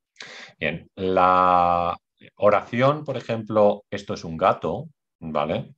[0.59, 1.97] Bien, la
[2.35, 4.89] oración, por ejemplo, esto es un gato,
[5.19, 5.73] ¿vale?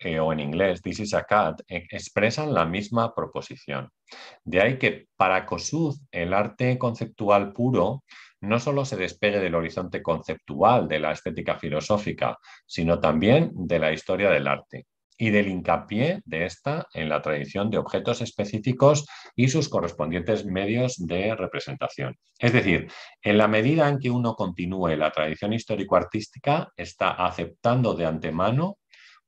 [0.00, 3.90] Eh, o en inglés, this is a cat, eh, expresan la misma proposición.
[4.44, 8.04] De ahí que para Kossuth el arte conceptual puro
[8.40, 13.92] no solo se despegue del horizonte conceptual de la estética filosófica, sino también de la
[13.92, 14.86] historia del arte
[15.20, 20.94] y del hincapié de esta en la tradición de objetos específicos y sus correspondientes medios
[20.96, 22.16] de representación.
[22.38, 22.88] Es decir,
[23.20, 28.78] en la medida en que uno continúe la tradición histórico-artística, está aceptando de antemano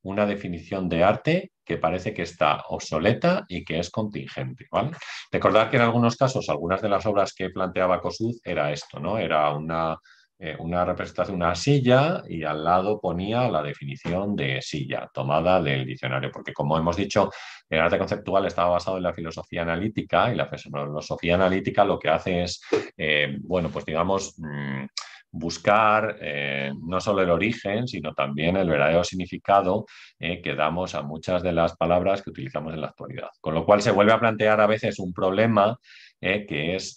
[0.03, 4.67] una definición de arte que parece que está obsoleta y que es contingente.
[4.71, 4.91] ¿vale?
[5.31, 9.17] Recordad que en algunos casos, algunas de las obras que planteaba Kossuth era esto, ¿no?
[9.17, 9.97] Era una,
[10.39, 16.31] eh, representación una silla y al lado ponía la definición de silla, tomada del diccionario,
[16.31, 17.29] porque como hemos dicho,
[17.69, 22.09] el arte conceptual estaba basado en la filosofía analítica y la filosofía analítica lo que
[22.09, 22.61] hace es,
[22.97, 24.33] eh, bueno, pues digamos...
[24.39, 24.85] Mm,
[25.31, 29.85] buscar eh, no solo el origen, sino también el verdadero significado
[30.19, 33.29] eh, que damos a muchas de las palabras que utilizamos en la actualidad.
[33.39, 35.77] Con lo cual se vuelve a plantear a veces un problema
[36.19, 36.95] eh, que es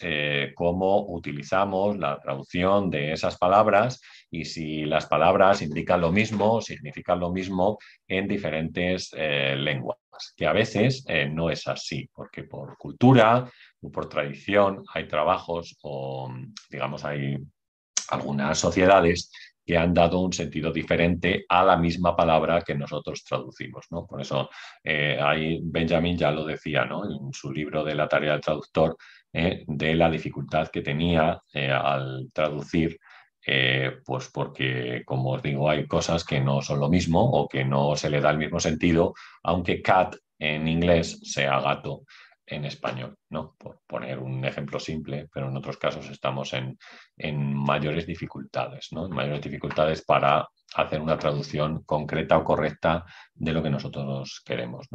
[0.54, 6.60] cómo utilizamos la traducción de esas palabras y si las palabras indican lo mismo o
[6.60, 9.98] significan lo mismo en diferentes lenguas,
[10.36, 16.30] que a veces no es así, porque por cultura o por tradición hay trabajos o,
[16.68, 17.38] digamos, hay
[18.10, 19.30] algunas sociedades
[19.64, 23.86] que han dado un sentido diferente a la misma palabra que nosotros traducimos.
[23.90, 24.06] ¿no?
[24.06, 24.50] Por eso
[24.82, 27.04] eh, ahí Benjamin ya lo decía ¿no?
[27.04, 28.96] en su libro de la tarea del traductor,
[29.32, 32.98] eh, de la dificultad que tenía eh, al traducir,
[34.06, 37.94] pues porque, como os digo, hay cosas que no son lo mismo o que no
[37.94, 39.12] se le da el mismo sentido,
[39.42, 42.04] aunque cat en inglés sea gato
[42.46, 43.54] en español, ¿no?
[43.58, 46.76] Por poner un ejemplo simple, pero en otros casos estamos en,
[47.54, 49.06] mayores dificultades, ¿no?
[49.06, 53.04] En mayores dificultades para hacer una traducción concreta o correcta
[53.34, 54.86] de lo que nosotros queremos,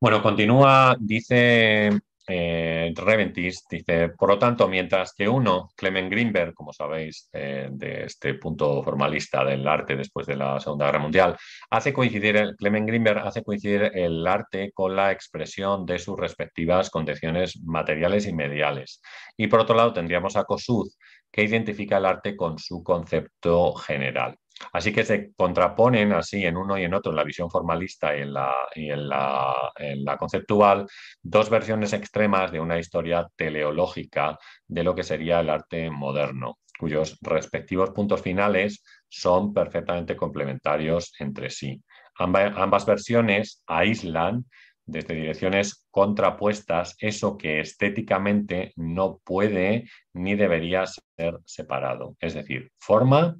[0.00, 1.90] Bueno, continúa, dice
[2.26, 8.04] eh, Reventis dice, por lo tanto, mientras que uno, Clement Greenberg, como sabéis, eh, de
[8.04, 11.36] este punto formalista del arte después de la Segunda Guerra Mundial,
[11.70, 17.62] hace coincidir, Clement Greenberg hace coincidir el arte con la expresión de sus respectivas condiciones
[17.62, 19.00] materiales y mediales.
[19.36, 20.92] Y por otro lado, tendríamos a Kossuth,
[21.30, 24.38] que identifica el arte con su concepto general.
[24.72, 28.22] Así que se contraponen así en uno y en otro, en la visión formalista y
[28.22, 30.86] en la, en la, conceptual,
[31.22, 37.18] dos versiones extremas de una historia teleológica de lo que sería el arte moderno, cuyos
[37.20, 41.82] respectivos puntos finales son perfectamente complementarios entre sí.
[42.16, 44.46] ambas versiones aíslan
[44.86, 53.36] desde direcciones contrapuestas eso que estéticamente no puede ni debería ser separado, es decir, forma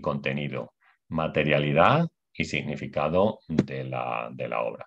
[0.00, 0.74] contenido,
[1.08, 4.86] materialidad y significado de la, obra.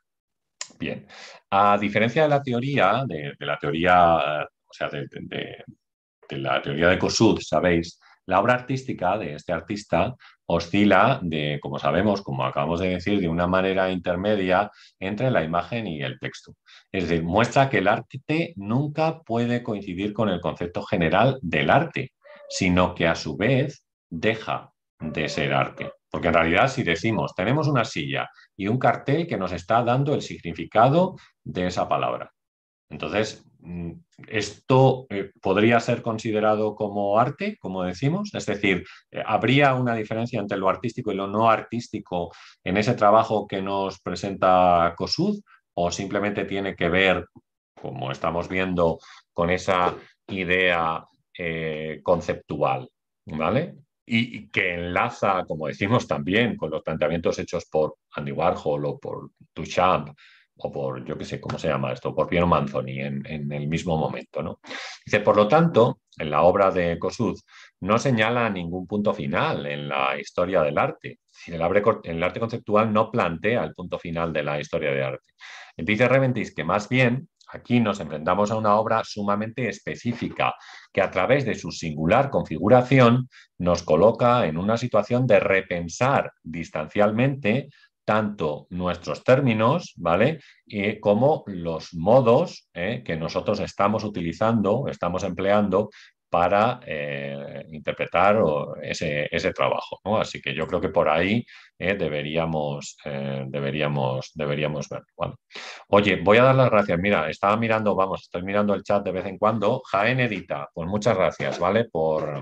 [0.80, 1.08] Bien,
[1.52, 5.64] a diferencia de la teoría, de, la teoría, o sea, de,
[6.30, 10.16] la teoría de Kossuth, sabéis, la obra artística de este artista
[10.48, 15.88] oscila de, como sabemos, como acabamos de decir, de una manera intermedia entre la imagen
[15.88, 16.56] y el texto.
[16.92, 22.14] Es decir, muestra que el arte nunca puede coincidir con el concepto general del arte,
[22.50, 25.92] sino que a su vez deja de ser arte.
[26.10, 30.14] Porque en realidad si decimos, tenemos una silla y un cartel que nos está dando
[30.14, 32.32] el significado de esa palabra.
[32.90, 33.92] Entonces, mm,
[34.28, 38.34] ¿esto eh, podría ser considerado como arte, como decimos?
[38.34, 42.32] Es decir, eh, ¿habría una diferencia entre lo artístico y lo no artístico
[42.64, 45.42] en ese trabajo que nos presenta COSUD?
[45.74, 47.26] ¿O simplemente tiene que ver,
[47.82, 49.00] como estamos viendo,
[49.34, 49.96] con esa
[50.28, 51.04] idea
[51.38, 52.90] eh, conceptual?
[53.26, 53.76] ¿Vale?
[54.06, 59.32] Y, que enlaza, como decimos también, con los planteamientos hechos por Andy Warhol o por
[59.54, 60.10] Duchamp
[60.58, 62.14] o por, yo qué sé, ¿cómo se llama esto?
[62.16, 64.42] Por Piero Manzoni en, el mismo momento.
[64.42, 64.60] ¿no?
[65.06, 67.40] Dice, por lo tanto, en la obra de Kossuth
[67.82, 71.20] no señala ningún punto final en la historia del arte.
[71.48, 71.62] El,
[72.04, 75.34] el arte conceptual no plantea el punto final de la historia del arte.
[75.78, 80.56] Dice Reventis que más bien aquí nos enfrentamos a una obra sumamente específica
[80.92, 87.70] que a través de su singular configuración nos coloca en una situación de repensar distancialmente
[88.06, 90.40] tanto nuestros términos, ¿vale?
[91.02, 93.02] Como los modos ¿eh?
[93.04, 95.90] que nosotros estamos utilizando, estamos empleando
[96.30, 98.38] para eh, interpretar
[98.82, 100.00] ese, ese, trabajo.
[100.20, 101.46] Así que yo creo que por ahí
[101.78, 102.98] eh, deberíamos,
[103.48, 105.04] deberíamos, deberíamos ver.
[105.90, 107.00] Oye, voy a dar las gracias.
[107.00, 109.82] Mira, estaba mirando, vamos, estoy mirando el chat de vez en cuando.
[109.92, 111.86] Jaén Edita, pues muchas gracias, ¿vale?
[111.86, 112.42] Por,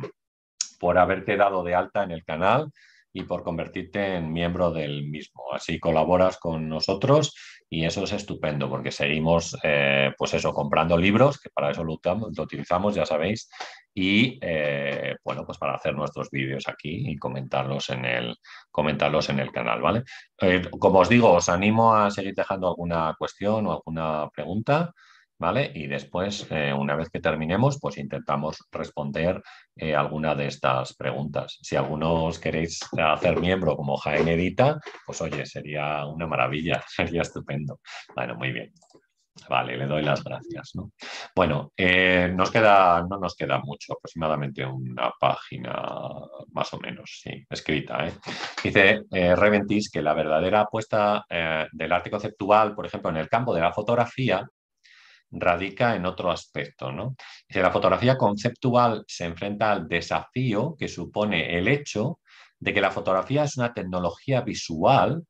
[0.80, 2.72] por haberte dado de alta en el canal
[3.14, 5.44] y por convertirte en miembro del mismo.
[5.54, 7.36] Así colaboras con nosotros
[7.74, 12.00] y eso es estupendo porque seguimos, eh, pues eso, comprando libros, que para eso lo,
[12.38, 13.50] utilizamos, ya sabéis,
[13.96, 18.36] y eh, bueno, pues para hacer nuestros vídeos aquí y comentarlos en el,
[18.70, 20.04] comentarlos en el canal, ¿vale?
[20.40, 24.94] Eh, como os digo, os animo a seguir dejando alguna cuestión o alguna pregunta.
[25.40, 25.72] ¿Vale?
[25.74, 29.42] Y después, eh, una vez que terminemos, pues intentamos responder
[29.76, 31.60] eh, alguna de estas preguntas.
[31.62, 37.22] Si alguno os queréis hacer miembro como Jaén Edita, pues oye, sería una maravilla, sería
[37.22, 37.80] estupendo.
[38.16, 38.72] Bueno, muy bien.
[39.50, 40.74] Vale, le doy las gracias.
[41.36, 45.74] Bueno, eh, nos queda, no nos queda mucho, aproximadamente una página
[46.52, 48.06] más o menos, sí, escrita.
[48.64, 53.62] Dice Reventis que la verdadera apuesta del arte conceptual, por ejemplo, en el campo de
[53.62, 54.48] la fotografía,
[55.34, 56.92] radica en otro aspecto.
[56.92, 57.16] ¿no?
[57.50, 62.20] la fotografía conceptual se enfrenta al desafío que supone el hecho
[62.60, 65.24] de que la fotografía es una tecnología visual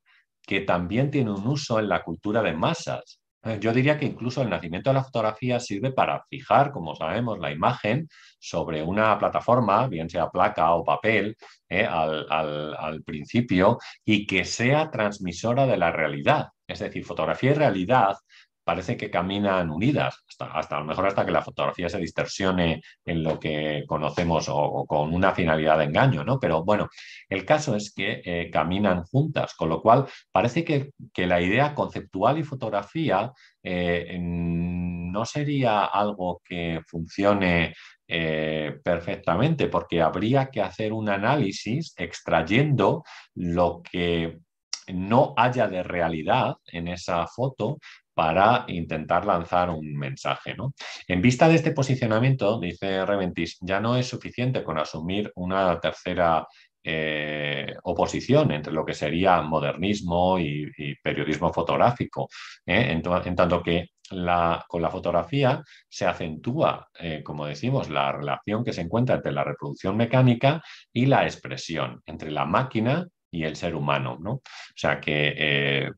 [0.46, 3.20] que también tiene un uso en la cultura de masas.
[3.44, 7.40] Eh, yo diría que incluso el nacimiento de la fotografía sirve para fijar, como sabemos,
[7.40, 8.08] la imagen
[8.40, 11.36] sobre una plataforma, bien sea placa o papel,
[11.70, 16.50] eh, al, al, principio, y que sea transmisora de la realidad.
[16.68, 18.16] Es decir, fotografía y realidad
[18.64, 22.82] parece que caminan unidas, hasta, hasta a lo mejor hasta que la fotografía se distorsione
[23.06, 26.40] en lo que conocemos o, con una finalidad de engaño, ¿no?
[26.40, 26.90] Pero bueno,
[27.30, 32.38] el caso es que eh, caminan juntas, con lo cual parece que, la idea conceptual
[32.38, 33.32] y fotografía
[33.64, 37.74] eh, no sería algo que funcione
[38.08, 43.04] eh, perfectamente, porque habría que hacer un análisis extrayendo
[43.36, 44.40] lo que
[44.88, 47.78] no haya de realidad en esa foto
[48.14, 50.56] para intentar lanzar un mensaje.
[50.56, 50.74] ¿no?
[51.08, 56.48] En vista de este posicionamiento, dice Reventis, ya no es suficiente con asumir una tercera
[56.86, 60.70] eh, oposición entre lo que sería modernismo y,
[61.02, 62.28] periodismo fotográfico,
[62.66, 62.92] ¿eh?
[62.92, 63.02] en,
[63.36, 69.16] tanto que con la fotografía se acentúa, eh, como decimos, la relación que se encuentra
[69.16, 74.18] entre la reproducción mecánica y la expresión, entre la máquina y el ser humano.
[74.20, 74.32] ¿no?
[74.34, 74.42] O
[74.76, 75.90] sea que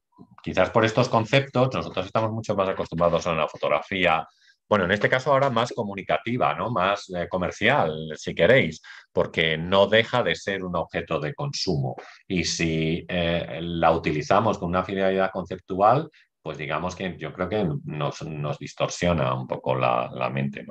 [0.45, 4.27] quizás por estos conceptos nosotros estamos mucho más acostumbrados a la fotografía,
[4.69, 6.69] bueno, en este caso ahora más comunicativa, ¿no?
[6.69, 8.79] más eh, comercial, si queréis,
[9.11, 11.95] porque no deja de ser un objeto de consumo.
[12.27, 16.11] Y si eh, la utilizamos con una finalidad conceptual,
[16.43, 20.63] pues digamos que yo creo que nos, distorsiona un poco la, mente.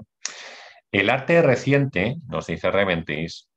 [0.92, 3.48] El arte reciente, nos dice Reventis,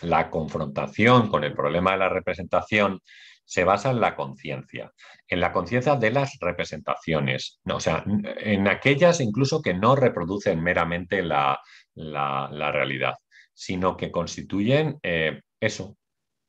[0.00, 3.00] la confrontación con el problema de la representación
[3.44, 4.92] se basa en la conciencia,
[5.28, 11.22] en la conciencia de las representaciones, o sea, en aquellas incluso que no reproducen meramente
[11.22, 11.60] la,
[11.94, 13.14] realidad,
[13.52, 15.96] sino que constituyen eh, eso,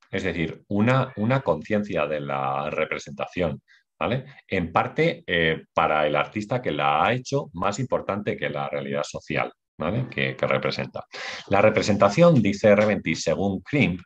[0.10, 3.62] es decir, una, una conciencia de la representación.
[4.00, 4.26] ¿Vale?
[4.48, 9.04] En parte eh, para el artista que la ha hecho más importante que la realidad
[9.04, 10.08] social ¿vale?
[10.10, 11.06] que, representa.
[11.48, 14.02] La representación, dice Reventis, según Krimp,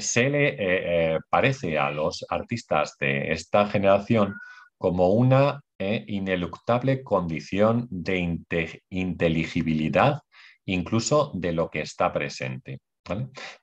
[0.00, 4.34] se le parece a los artistas de esta generación
[4.78, 8.40] como una ineluctable condición de
[8.90, 10.20] inteligibilidad
[10.66, 12.80] incluso de lo que está presente.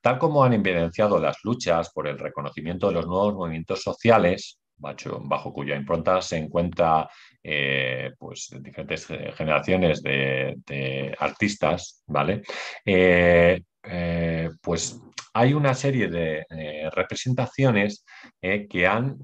[0.02, 5.54] Tal como han evidenciado las luchas por el reconocimiento de los nuevos movimientos sociales, bajo,
[5.54, 7.10] cuya impronta se encuentra
[7.44, 12.44] eh, pues, diferentes generaciones de, artistas, ¿vale?
[12.86, 15.00] Eh, eh, pues
[15.34, 16.46] hay una serie de
[16.94, 18.06] representaciones
[18.42, 19.18] que han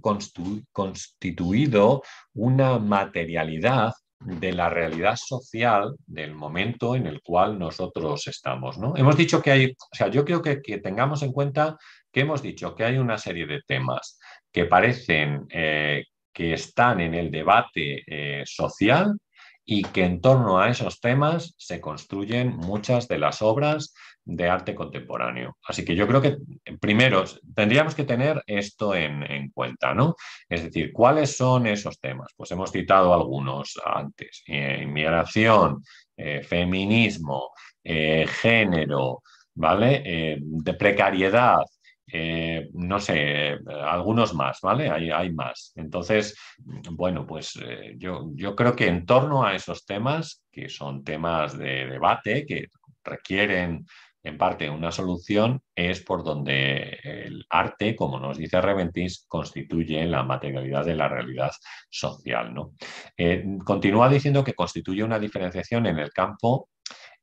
[0.72, 2.04] constituido
[2.34, 8.78] una materialidad de la realidad social del momento en el cual nosotros estamos.
[8.78, 8.96] ¿no?
[8.96, 11.78] Hemos dicho que hay, o sea, yo creo que, tengamos en cuenta
[12.12, 14.20] que hemos dicho que hay una serie de temas
[14.52, 19.18] que parecen eh, que están en el debate eh, social
[19.64, 23.94] y que en torno a esos temas se construyen muchas de las obras
[24.28, 25.58] de arte contemporáneo.
[25.66, 26.38] Así que yo creo que
[26.80, 27.24] primero
[27.56, 30.16] tendríamos que tener esto en, cuenta, ¿no?
[30.50, 32.34] Es decir, ¿cuáles son esos temas?
[32.36, 34.44] Pues hemos citado algunos antes.
[34.48, 35.82] Eh, inmigración,
[36.18, 37.52] eh, feminismo,
[37.84, 39.24] eh, género,
[39.56, 40.38] ¿vale?
[40.40, 41.60] de precariedad,
[42.74, 44.90] no sé, algunos más, ¿vale?
[44.90, 45.74] Hay, hay más.
[45.76, 46.38] Entonces,
[46.92, 47.60] bueno, pues
[47.96, 52.68] yo, yo creo que en torno a esos temas, que son temas de debate, que
[53.04, 53.86] requieren
[54.24, 60.24] en parte una solución, es por donde el arte, como nos dice Reventis, constituye la
[60.24, 61.52] materialidad de la realidad
[61.90, 62.54] social.
[62.54, 62.74] ¿no?
[63.18, 66.70] Eh, continúa diciendo que constituye una diferenciación en el campo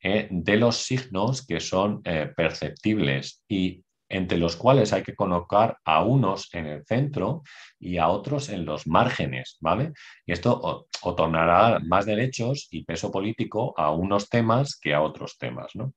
[0.02, 6.48] de los signos que son perceptibles y entre los cuales hay que colocar a unos
[6.54, 7.42] en el centro
[7.78, 9.92] y a otros en los márgenes, ¿vale?
[10.26, 15.72] Y esto otorgará más derechos y peso político a unos temas que a otros temas,
[15.74, 15.92] ¿no?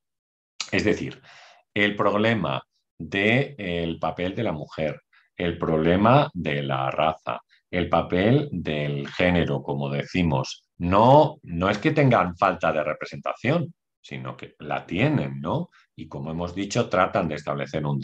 [0.72, 1.22] Es decir,
[1.74, 2.62] el problema
[2.98, 5.02] del papel de la mujer,
[5.36, 7.40] el problema de la raza,
[7.70, 14.38] el papel del género, como decimos, no, no es que tengan falta de representación, sino
[14.38, 15.70] que la tienen, ¿no?
[15.96, 18.00] Y como hemos dicho, tratan de establecer un,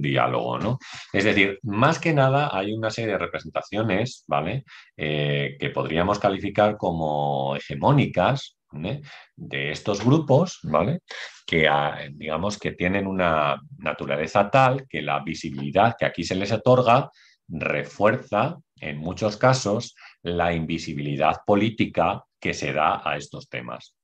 [0.00, 0.78] diálogo, ¿no?
[1.12, 4.64] Es decir, más que nada hay una serie de representaciones, ¿vale?
[4.96, 11.00] Eh, que podríamos calificar como hegemónicas, de estos grupos, ¿vale?
[11.46, 16.52] Que ah, digamos que tienen una naturaleza tal que la visibilidad que aquí se les
[16.52, 17.10] otorga
[17.48, 23.94] refuerza en muchos casos la invisibilidad política que se da a estos temas.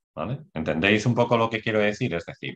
[0.54, 2.14] ¿Entendéis un poco lo que quiero decir?
[2.14, 2.54] Es decir,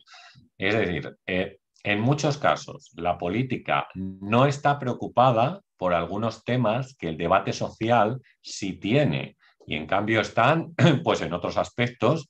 [0.57, 7.09] es decir eh, en muchos casos la política no está preocupada por algunos temas que
[7.09, 9.37] el debate social sí tiene
[9.71, 12.29] y en cambio están pues en otros aspectos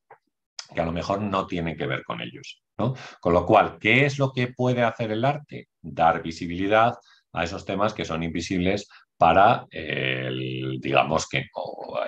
[0.74, 2.62] que a lo mejor no tienen que ver con ellos.
[2.76, 5.68] Con lo cual, ¿qué es lo que puede hacer el arte?
[5.80, 6.95] Dar visibilidad
[7.32, 11.47] a esos temas que son invisibles para el, digamos que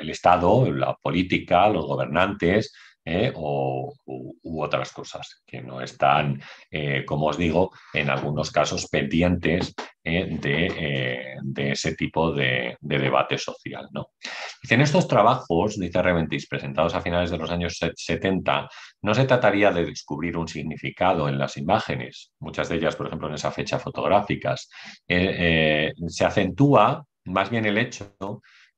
[0.00, 2.74] el Estado, la política, los gobernantes,
[3.04, 3.32] ¿eh?
[3.34, 9.74] o, u, otras cosas que no están, eh, como os digo, en algunos casos pendientes
[10.04, 11.36] ¿eh?
[11.42, 13.88] de, ese tipo de, debate social.
[13.92, 14.08] ¿no?
[14.68, 18.68] en estos trabajos, dice Reventis, presentados a finales de los años 70,
[19.02, 23.28] no se trataría de descubrir un significado en las imágenes, muchas de ellas, por ejemplo,
[23.28, 24.68] en esa fecha fotográficas.
[25.06, 28.14] se acentúa más bien el hecho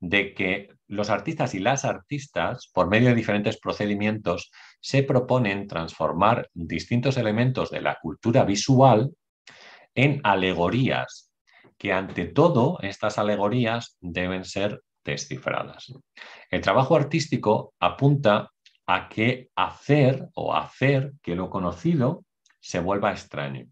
[0.01, 4.51] de que los artistas y las artistas, por medio de diferentes procedimientos,
[4.81, 9.11] se proponen transformar distintos elementos de la cultura visual
[9.95, 11.33] en alegorías,
[11.79, 15.93] que ante todo estas alegorías deben ser descifradas.
[16.51, 18.51] El trabajo artístico apunta
[18.87, 22.25] a que hacer o hacer que lo conocido
[22.61, 23.67] se vuelva extraño,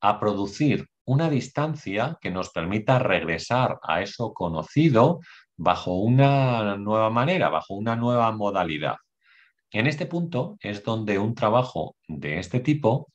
[0.00, 5.20] a producir una distancia que nos permita regresar a eso conocido
[5.56, 8.96] bajo una nueva manera, bajo una nueva modalidad.
[9.70, 13.08] En este punto es donde un trabajo de este tipo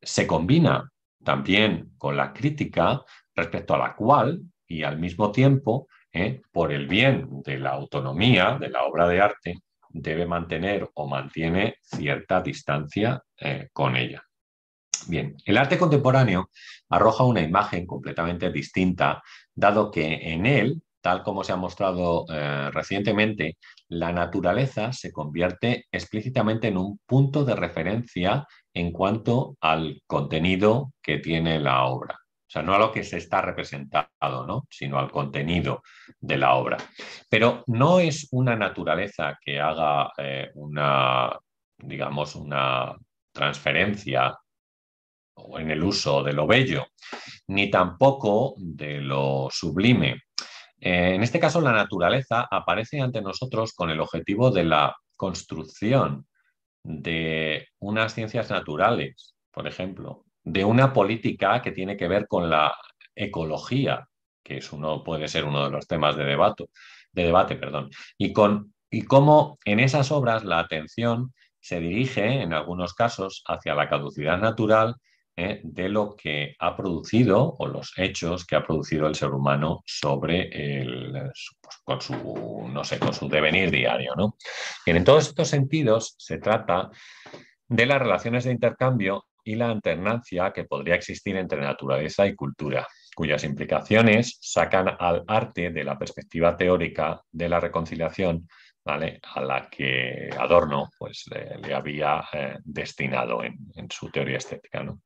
[0.00, 0.90] se combina
[1.24, 3.02] también con la crítica
[3.34, 8.56] respecto a la cual y al mismo tiempo, eh, por el bien de la autonomía
[8.58, 9.54] de la obra de arte,
[9.88, 14.22] debe mantener o mantiene cierta distancia eh, con ella.
[15.08, 16.50] Bien, el arte contemporáneo
[16.88, 19.22] arroja una imagen completamente distinta,
[19.54, 23.58] dado que en él tal como se ha mostrado eh, recientemente,
[23.88, 31.18] la naturaleza se convierte explícitamente en un punto de referencia en cuanto al contenido que
[31.18, 32.14] tiene la obra.
[32.14, 34.66] O sea, no a lo que se está representado, ¿no?
[34.68, 35.82] sino al contenido
[36.20, 36.76] de la obra.
[37.28, 41.36] Pero no es una naturaleza que haga eh, una,
[41.78, 42.94] digamos, una
[43.32, 44.36] transferencia
[45.36, 46.86] o en el uso de lo bello,
[47.48, 50.22] ni tampoco de lo sublime.
[50.78, 56.26] En este caso, la naturaleza aparece ante nosotros con el objetivo de la construcción
[56.84, 62.74] de unas ciencias naturales, por ejemplo, de una política que tiene que ver con la
[63.14, 64.06] ecología,
[64.42, 66.66] que es uno, puede ser uno de los temas de debate,
[67.12, 72.52] de debate perdón, y, con, y cómo en esas obras la atención se dirige, en
[72.52, 74.96] algunos casos, hacia la caducidad natural
[75.36, 75.60] ¿eh?
[75.62, 80.48] de lo que ha producido o los hechos que ha producido el ser humano sobre
[80.48, 81.12] el,
[81.60, 84.14] pues, con, su, no sé, con su devenir diario.
[84.16, 84.36] ¿no?
[84.86, 86.90] en todos estos sentidos se trata
[87.68, 92.86] de las relaciones de intercambio y la alternancia que podría existir entre naturaleza y cultura,
[93.14, 98.48] cuyas implicaciones sacan al arte de la perspectiva teórica de la reconciliación
[98.86, 103.56] a la que Adorno pues, le, había eh, destinado en,
[103.90, 104.82] su teoría estética.
[104.82, 105.00] ¿no?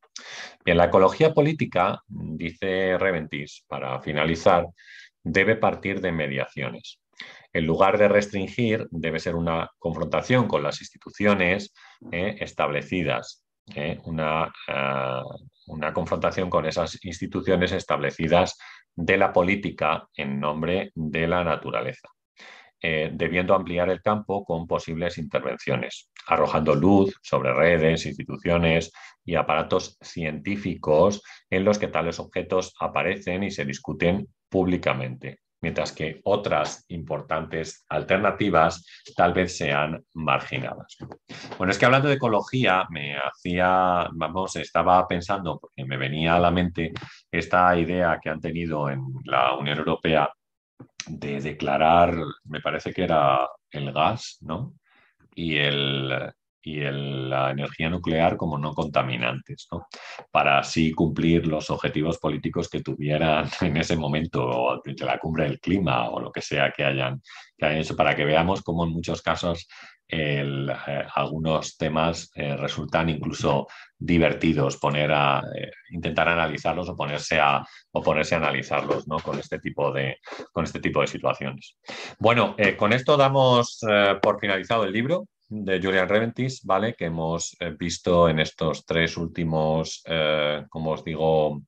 [0.64, 4.66] Bien, la ecología política, dice Reventis, para finalizar,
[5.22, 7.00] debe partir de mediaciones.
[7.52, 11.72] En lugar de restringir, debe ser una confrontación con las instituciones
[12.12, 13.44] eh, establecidas,
[13.74, 14.52] eh, una,
[15.66, 18.56] una confrontación con esas instituciones establecidas
[18.94, 22.08] de la política en nombre de la naturaleza.
[22.80, 28.92] Eh, debiendo ampliar el campo con posibles intervenciones, arrojando luz sobre redes, instituciones
[29.24, 31.20] y aparatos científicos
[31.50, 38.86] en los que tales objetos aparecen y se discuten públicamente, mientras que otras importantes alternativas
[39.16, 40.98] tal vez sean marginadas.
[41.58, 46.40] Bueno, es que hablando de ecología, me hacía, vamos, estaba pensando, porque me venía a
[46.40, 46.92] la mente
[47.28, 50.30] esta idea que han tenido en la Unión Europea
[51.06, 54.74] de declarar, me parece que era el gas, ¿no?
[55.34, 59.86] Y, el, y la energía nuclear como no contaminantes, ¿no?
[60.30, 65.60] Para así cumplir los objetivos políticos que tuvieran en ese momento de la cumbre del
[65.60, 67.22] clima o lo que sea que hayan,
[67.56, 69.66] que hayan hecho, para que veamos cómo en muchos casos
[70.10, 70.66] eh,
[71.14, 73.66] algunos temas eh, resultan incluso
[73.98, 74.78] divertidos.
[74.78, 79.18] Poner a eh, intentar analizarlos o ponerse a o a analizarlos ¿no?
[79.18, 80.18] con este tipo de
[80.52, 81.76] con este tipo de situaciones.
[82.18, 83.80] Bueno con esto damos
[84.22, 90.04] por finalizado el libro de Julian Reventis vale que hemos visto en estos tres últimos
[90.68, 91.62] como os digo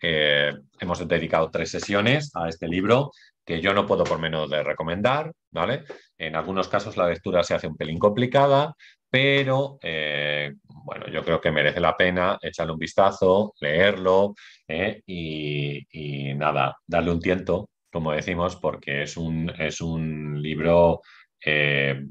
[0.00, 3.10] hemos dedicado tres sesiones a este libro
[3.46, 5.84] que yo no puedo por menos de recomendar, ¿vale?
[6.18, 8.74] En algunos casos la lectura se hace un pelín complicada,
[9.08, 14.34] pero eh, bueno, yo creo que merece la pena echarle un vistazo, leerlo
[14.66, 15.00] ¿eh?
[15.06, 21.00] y, nada, darle un tiento, como decimos, porque es un, es un libro
[21.44, 22.04] eh,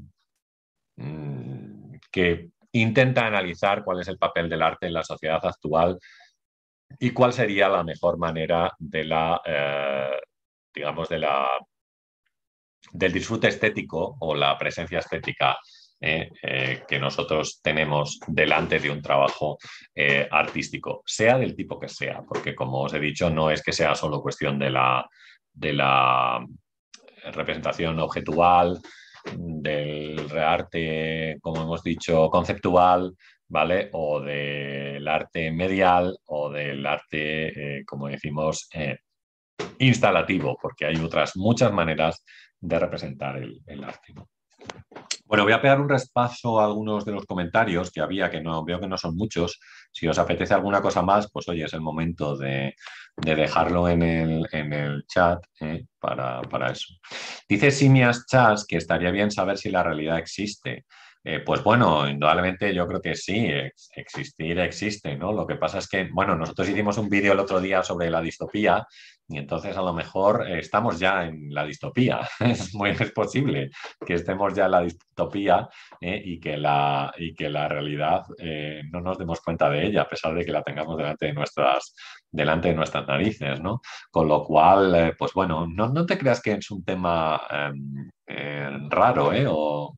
[0.96, 5.98] mm, que intenta analizar cuál es el papel del arte en la sociedad actual
[6.98, 9.40] y cuál sería la mejor manera de la
[10.76, 11.48] digamos, de la,
[12.92, 15.58] del disfrute estético o la presencia estética
[15.98, 19.56] eh, eh, que nosotros tenemos delante de un trabajo
[19.94, 23.72] eh, artístico, sea del tipo que sea, porque como os he dicho, no es que
[23.72, 25.08] sea solo cuestión de la,
[25.54, 26.44] de la
[27.32, 28.78] representación objetual,
[29.34, 33.16] del rearte, como hemos dicho, conceptual,
[33.48, 33.88] ¿vale?
[33.92, 38.68] O del arte medial o del arte, como decimos,
[39.78, 42.24] instalativo, porque hay otras muchas maneras
[42.60, 44.14] de representar el, arte.
[45.24, 48.64] Bueno, voy a pegar un respaso a algunos de los comentarios que había, que no
[48.64, 49.60] veo que no son muchos.
[49.92, 52.74] Si os apetece alguna cosa más, pues oye, es el momento de,
[53.16, 55.84] dejarlo en el, chat ¿eh?
[55.98, 56.94] para, para, eso.
[57.48, 60.84] Dice Simias Chas que estaría bien saber si la realidad existe.
[61.28, 63.48] Eh, pues bueno, indudablemente yo creo que sí,
[63.96, 65.32] existir existe, ¿no?
[65.32, 68.20] Lo que pasa es que, bueno, nosotros hicimos un vídeo el otro día sobre la
[68.20, 68.86] distopía
[69.26, 72.20] y entonces a lo mejor eh, estamos ya en la distopía.
[72.38, 73.70] es muy posible
[74.06, 75.68] que estemos ya en la distopía
[76.00, 76.22] ¿eh?
[76.24, 78.22] y, que la, y que la realidad
[78.92, 81.92] no nos demos cuenta de ella, a pesar de que la tengamos delante de nuestras,
[82.30, 83.80] delante de nuestras narices, ¿no?
[84.12, 89.32] Con lo cual, pues bueno, no, no, te creas que es un tema em, raro,
[89.32, 89.46] ¿eh?
[89.48, 89.96] O,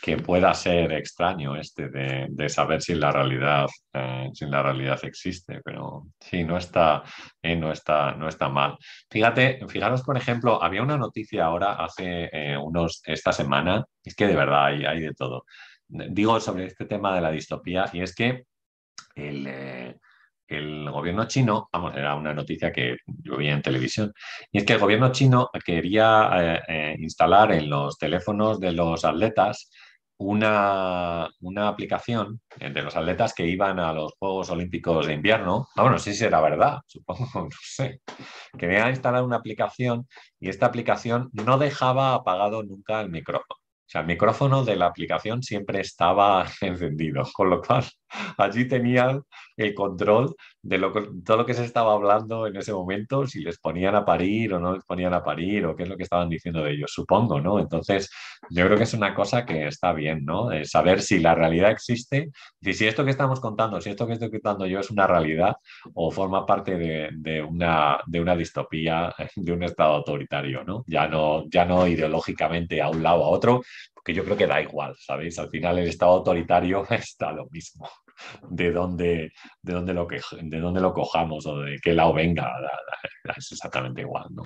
[0.00, 5.60] que pueda ser extraño este de, saber si la realidad, eh, si la realidad existe,
[5.62, 7.02] pero sí, no está,
[7.42, 8.76] eh, no está, no está mal.
[9.10, 14.26] Fíjate, fijaros, por ejemplo, había una noticia ahora hace eh, unos, esta semana, es que
[14.26, 15.44] de verdad hay, hay, de todo.
[15.86, 18.44] Digo sobre este tema de la distopía, y es que
[19.16, 19.98] el,
[20.46, 24.12] el gobierno chino, vamos, era una noticia que yo vi en televisión,
[24.50, 26.62] y es que el gobierno chino quería
[26.96, 29.68] instalar en los teléfonos de los atletas
[30.20, 35.66] una, una, aplicación de los atletas que iban a los Juegos Olímpicos de invierno.
[35.76, 38.02] Ah, bueno, sí, sí era verdad, supongo, no sé.
[38.56, 40.06] Que me a instalar una aplicación
[40.38, 43.56] y esta aplicación no dejaba apagado nunca el micrófono.
[43.58, 47.84] O sea, el micrófono de la aplicación siempre estaba encendido, con lo cual
[48.36, 49.22] allí tenían
[49.56, 50.78] el control de
[51.24, 54.60] todo lo que se estaba hablando en ese momento, si les ponían a parir o
[54.60, 57.40] no les ponían a parir o qué es lo que estaban diciendo de ellos, supongo,
[57.40, 57.58] ¿no?
[57.58, 58.10] Entonces,
[58.50, 60.48] yo creo que es una cosa que está bien, ¿no?
[60.64, 62.30] saber si la realidad existe,
[62.60, 65.56] y si esto que estamos contando, si esto que estoy contando yo es una realidad
[65.94, 70.84] o forma parte de, una, de una distopía, de un estado autoritario, ¿no?
[70.86, 73.62] Ya no, ya no ideológicamente a un lado a otro,
[74.00, 75.38] porque yo creo que da igual, ¿sabéis?
[75.38, 77.86] Al final el estado autoritario está lo mismo
[78.48, 82.50] de dónde, de dónde, lo, que, de dónde lo cojamos o de qué lado venga,
[83.36, 84.42] es exactamente igual, ¿no?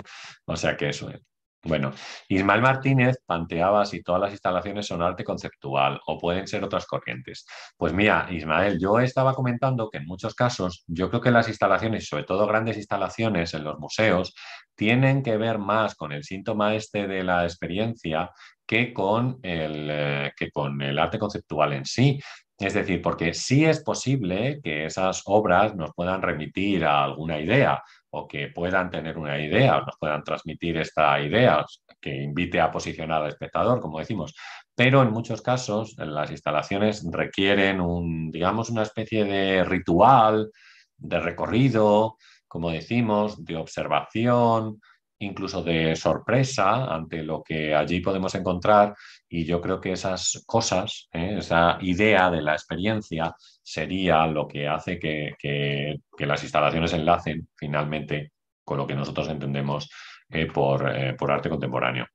[0.47, 1.21] O sea que eso es.
[1.65, 1.93] Bueno,
[2.29, 7.47] Ismael Martínez planteaba si todas las instalaciones son arte conceptual o pueden ser otras corrientes.
[7.79, 12.07] Pues mira, Ismael, yo estaba comentando que en muchos casos yo creo que las instalaciones,
[12.07, 14.35] sobre todo grandes instalaciones en los museos,
[14.75, 18.31] tienen que ver más con el síntoma este de la experiencia
[18.67, 22.21] que con el, eh, que con el arte conceptual en sí.
[22.59, 27.83] Es decir, porque sí es posible que esas obras nos puedan remitir a alguna idea
[28.17, 31.65] o que puedan tener una idea nos puedan transmitir esta idea
[32.01, 34.35] que invite a posicionar al espectador, como decimos.
[34.75, 40.51] Pero en muchos casos las instalaciones requieren un, digamos, una especie de ritual,
[40.97, 44.81] de recorrido, como decimos, de observación,
[45.19, 48.95] incluso de sorpresa ante lo que allí podemos encontrar
[49.29, 51.37] y yo creo que esas cosas, ¿eh?
[51.39, 53.35] esa idea de la experiencia
[53.65, 59.91] sería lo que hace que, las instalaciones enlacen finalmente con lo que nosotros entendemos
[60.29, 62.07] eh, por, eh, por arte contemporáneo.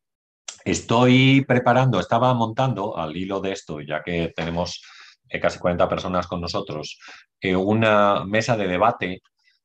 [0.64, 4.82] Estoy preparando, estaba montando al hilo de esto, ya que tenemos
[5.42, 7.00] casi 40 personas con nosotros,
[7.44, 9.22] una mesa de debate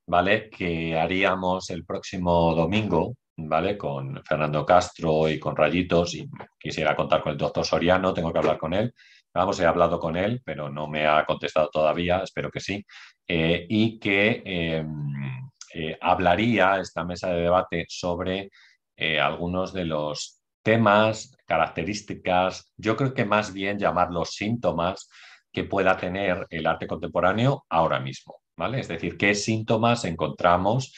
[0.06, 0.50] ¿vale?
[0.50, 3.76] que haríamos el próximo domingo ¿vale?
[3.76, 6.28] Con Fernando Castro y con Rayitos y
[6.58, 8.94] quisiera contar con el doctor Soriano, tengo que hablar con él.
[9.34, 12.84] Vamos, he hablado con él, pero no me ha contestado todavía, espero que sí.
[13.26, 18.50] Eh, y que em, eh, hablaría esta mesa de debate sobre
[18.96, 25.08] eh, algunos de los temas, características, yo creo que más bien llamarlos síntomas
[25.52, 28.80] que pueda tener el arte contemporáneo ahora mismo, ¿vale?
[28.80, 30.92] Es decir, qué síntomas encontramos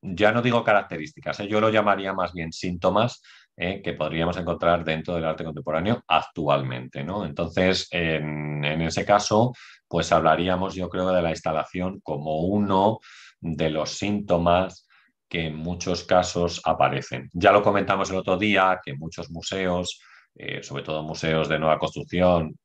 [0.00, 3.22] ya no digo características, yo lo llamaría más bien síntomas
[3.58, 3.82] ¿eh?
[3.82, 7.02] que podríamos encontrar dentro del arte contemporáneo actualmente.
[7.02, 7.26] ¿no?
[7.26, 9.52] Entonces, en, ese caso,
[9.88, 13.00] pues hablaríamos, yo creo, de la instalación como uno
[13.40, 14.86] de los síntomas
[15.28, 17.28] que en muchos casos aparecen.
[17.32, 20.00] Ya lo comentamos el otro día, que muchos museos,
[20.34, 22.56] eh, sobre todo museos de nueva construcción,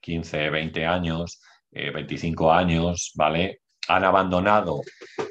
[0.00, 3.60] 15, 20 años, 25 años, ¿vale?
[3.88, 4.82] han abandonado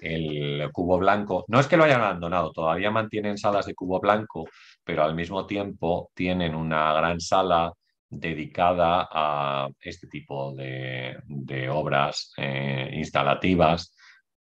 [0.01, 1.45] el cubo blanco.
[1.47, 4.45] No es que lo hayan abandonado, todavía mantienen salas de cubo blanco,
[4.87, 7.73] pero al mismo tiempo tienen una gran sala
[8.09, 11.19] dedicada a este tipo de,
[11.69, 13.93] obras eh, instalativas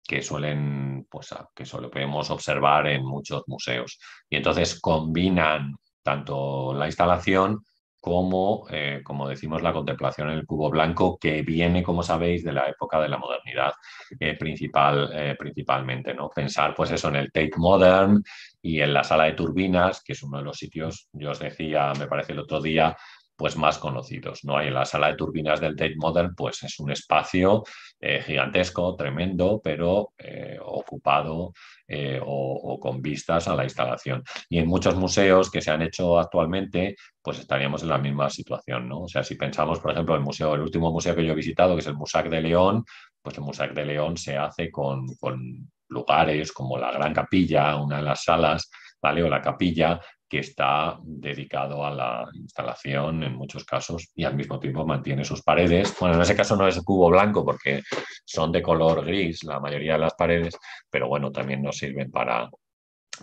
[0.08, 3.98] que suelen, pues, que podemos observar en muchos museos.
[4.30, 5.74] Y entonces combinan
[6.04, 7.66] tanto la instalación
[8.00, 12.54] como, eh, como decimos, la contemplación en el cubo blanco, que viene, como sabéis, de
[12.54, 13.74] la época de la modernidad
[14.20, 16.14] eh, principal, principalmente.
[16.14, 16.30] ¿no?
[16.30, 18.22] Pensar, pues eso, en el Tate Modern
[18.66, 21.93] y en la sala de turbinas, que es uno de los sitios, yo os decía,
[21.99, 22.97] me parece el otro día,
[23.36, 24.43] pues más conocidos.
[24.43, 24.57] ¿no?
[24.57, 27.63] hay en la sala de turbinas del Tate Modern pues es un espacio
[27.99, 31.53] eh, gigantesco, tremendo, pero eh, ocupado
[31.88, 34.24] eh, o, con vistas a la instalación.
[34.49, 38.89] Y en muchos museos que se han hecho actualmente, pues estaríamos en la misma situación.
[38.89, 39.01] ¿no?
[39.01, 41.76] O sea, si pensamos, por ejemplo, el museo, el último museo que yo he visitado,
[41.76, 42.84] que es el Musac de León,
[43.22, 47.98] pues el Musac de León se hace con, con lugares como la Gran Capilla, una
[47.98, 48.70] de las salas,
[49.02, 49.24] ¿vale?
[49.24, 54.60] o la capilla, que está dedicado a la instalación en muchos casos y al mismo
[54.60, 55.96] tiempo mantiene sus paredes.
[56.00, 57.84] Bueno, en ese caso no es cubo blanco porque
[58.26, 60.58] son de color gris la mayoría de las paredes,
[60.89, 62.50] pero bueno, también nos sirven para,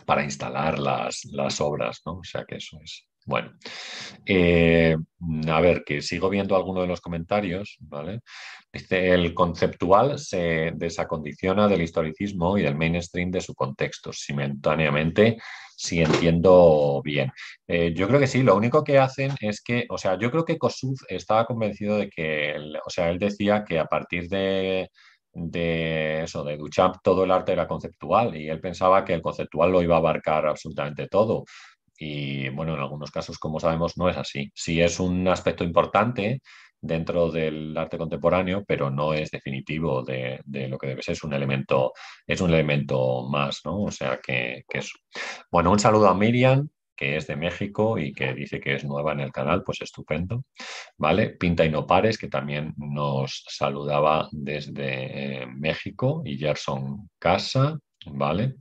[0.07, 2.19] para instalar las, las obras, ¿no?
[2.19, 3.07] O sea que eso es.
[3.25, 3.53] Bueno,
[4.27, 4.97] eh,
[5.49, 8.21] a ver, que sigo viendo algunos de los comentarios, ¿vale?
[8.73, 15.39] Dice, el conceptual se desacondiciona del historicismo y del mainstream de su contexto, simultáneamente
[15.77, 17.33] si entiendo bien.
[17.67, 20.45] Eh, yo creo que sí, lo único que hacen es que, o sea, yo creo
[20.45, 22.55] que Kossuth estaba convencido de que,
[22.87, 24.89] o sea, él decía que a partir de,
[25.33, 29.73] de eso, de Duchamp, todo el arte era conceptual y él pensaba que el conceptual
[29.73, 31.45] lo iba a abarcar absolutamente todo.
[32.05, 34.51] Y bueno, en algunos casos, como sabemos, no es así.
[34.57, 36.43] Sí es un aspecto importante
[36.81, 41.33] dentro del arte contemporáneo, pero no es definitivo de, lo que debe ser, es un
[41.33, 41.93] elemento,
[42.27, 43.85] es un elemento más, ¿no?
[43.85, 44.99] O sea que, eso.
[45.49, 49.13] Bueno, un saludo a Miriam, que es de México y que dice que es nueva
[49.13, 50.43] en el canal, pues estupendo.
[50.99, 51.31] ¿Vale?
[51.31, 58.57] Pinta y no pares, que también nos saludaba desde eh, México, y Gerson Casa, ¿vale?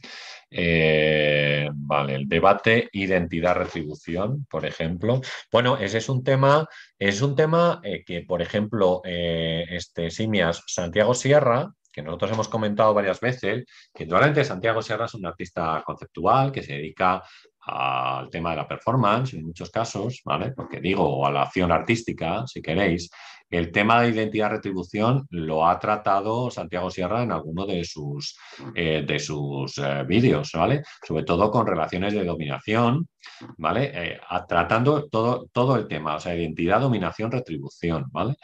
[0.49, 5.21] Eh, vale, el debate identidad-retribución, por ejemplo.
[5.51, 6.67] Bueno, ese es un tema,
[6.99, 12.93] es un tema eh, que, por ejemplo, este Simias Santiago Sierra, que nosotros hemos comentado
[12.93, 17.21] varias veces, que indudablemente Santiago Sierra es un artista conceptual que se dedica
[17.63, 20.51] al tema de la performance en muchos casos, ¿vale?
[20.51, 23.09] Porque digo, o a la acción artística, si queréis,
[23.51, 28.37] el tema de identidad-retribución lo ha tratado Santiago Sierra en alguno de sus,
[28.73, 30.83] eh, de sus eh, vídeos, ¿vale?
[31.05, 33.07] Sobre todo con relaciones de dominación,
[33.57, 33.91] ¿vale?
[33.93, 38.35] Eh, tratando todo, todo el tema, o sea, identidad, dominación, retribución, ¿vale?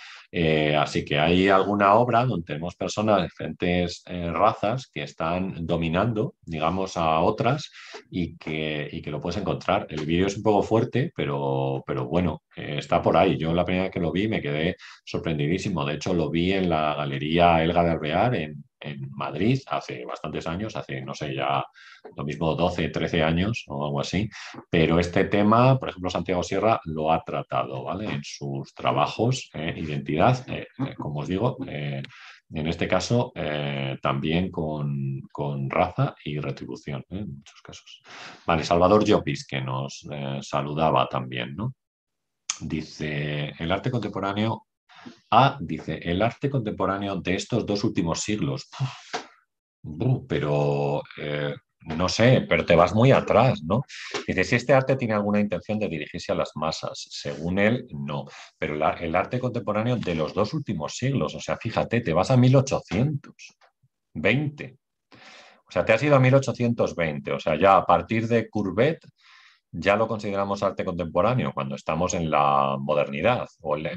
[0.77, 4.03] así que hay alguna obra donde tenemos personas de diferentes
[4.33, 7.71] razas que están dominando, digamos, a otras
[8.11, 9.87] y que, y que lo puedes encontrar.
[9.89, 13.37] El vídeo es un poco fuerte, pero, pero bueno, está por ahí.
[13.37, 14.75] Yo la primera vez que lo vi me quedé
[15.05, 15.85] sorprendidísimo.
[15.85, 18.63] De hecho, lo vi en la Galería Elga de Alvear en,
[19.11, 21.65] Madrid hace bastantes años, hace, no sé, ya
[22.15, 24.29] lo mismo 12, 13 años o algo así.
[24.69, 28.05] Pero este tema, por ejemplo, Santiago Sierra lo ha tratado, ¿vale?
[28.05, 33.33] En sus trabajos, eh, identidad, eh, eh, como os digo, en este caso
[34.01, 38.01] también con, con, raza y retribución, en muchos casos.
[38.45, 40.07] Vale, Salvador Llopis, que nos
[40.41, 41.73] saludaba también, ¿no?
[42.61, 44.66] Dice, el arte contemporáneo
[45.31, 48.69] Ah, dice, el arte contemporáneo de estos dos últimos siglos.
[50.27, 53.83] pero eh, no sé, pero te vas muy atrás, ¿no?
[54.27, 58.25] Dice, si este arte tiene alguna intención de dirigirse a las masas, según él, no.
[58.57, 62.37] Pero el arte contemporáneo de los dos últimos siglos, o sea, fíjate, te vas a
[62.37, 64.77] 1820.
[65.67, 68.99] O sea, te has ido a 1820, o sea, ya a partir de Courbet
[69.71, 73.47] ya lo consideramos arte contemporáneo cuando estamos en la modernidad.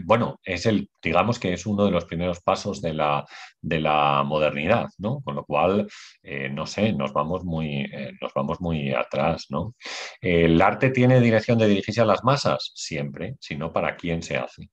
[0.04, 3.24] Bueno, es el, digamos que es uno de los primeros pasos de la,
[3.60, 5.20] de la modernidad, ¿no?
[5.22, 5.88] Con lo cual,
[6.22, 9.74] eh, no sé, nos vamos muy, eh, nos vamos muy atrás, ¿no?
[10.20, 12.72] ¿El arte tiene dirección de dirigirse a las masas?
[12.74, 14.68] Siempre, sino para quién se hace.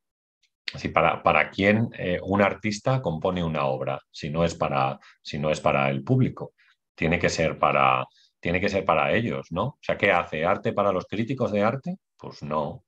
[0.73, 5.39] Así, para, para quién eh, un artista compone una obra, si no es para, si
[5.39, 6.53] no es para el público.
[6.93, 8.05] Tiene que ser para,
[8.39, 9.63] tiene que ser para ellos, ¿no?
[9.63, 10.45] O sea, ¿qué hace?
[10.45, 11.97] ¿Arte para los críticos de arte?
[12.17, 12.83] Pues no,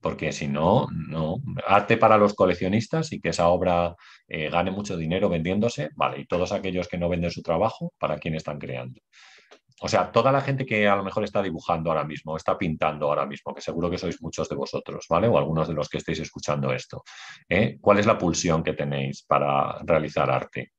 [0.00, 1.36] porque si no, no.
[1.66, 3.96] Arte para los coleccionistas y que esa obra
[4.28, 8.18] eh, gane mucho dinero vendiéndose, vale, y todos aquellos que no venden su trabajo, ¿para
[8.18, 9.00] quién están creando?
[9.80, 13.06] O sea, toda la gente que a lo mejor está dibujando ahora mismo, está pintando
[13.08, 15.26] ahora mismo, que seguro que sois muchos de vosotros, ¿vale?
[15.26, 17.02] O algunos de los que estéis escuchando esto.
[17.48, 17.78] ¿eh?
[17.80, 20.72] ¿Cuál es la pulsión que tenéis para realizar arte?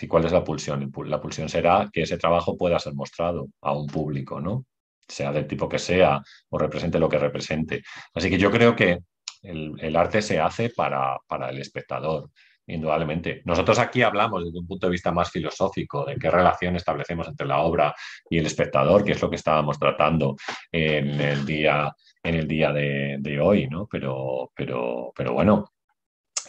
[0.00, 0.90] ¿Y cuál es la pulsión?
[1.06, 4.64] La pulsión será que ese trabajo pueda ser mostrado a un público, ¿no?
[5.06, 7.82] Sea del tipo que sea o represente lo que represente.
[8.14, 8.98] Así que yo creo que
[9.42, 12.30] el, arte se hace para, para el espectador
[12.66, 13.42] indudablemente.
[13.44, 17.46] Nosotros aquí hablamos desde un punto de vista más filosófico de qué relación establecemos entre
[17.46, 17.94] la obra
[18.30, 20.36] y el espectador, que es lo que estábamos tratando
[20.70, 23.86] en el día, en el día de, hoy, ¿no?
[23.90, 25.72] Pero, pero, pero bueno,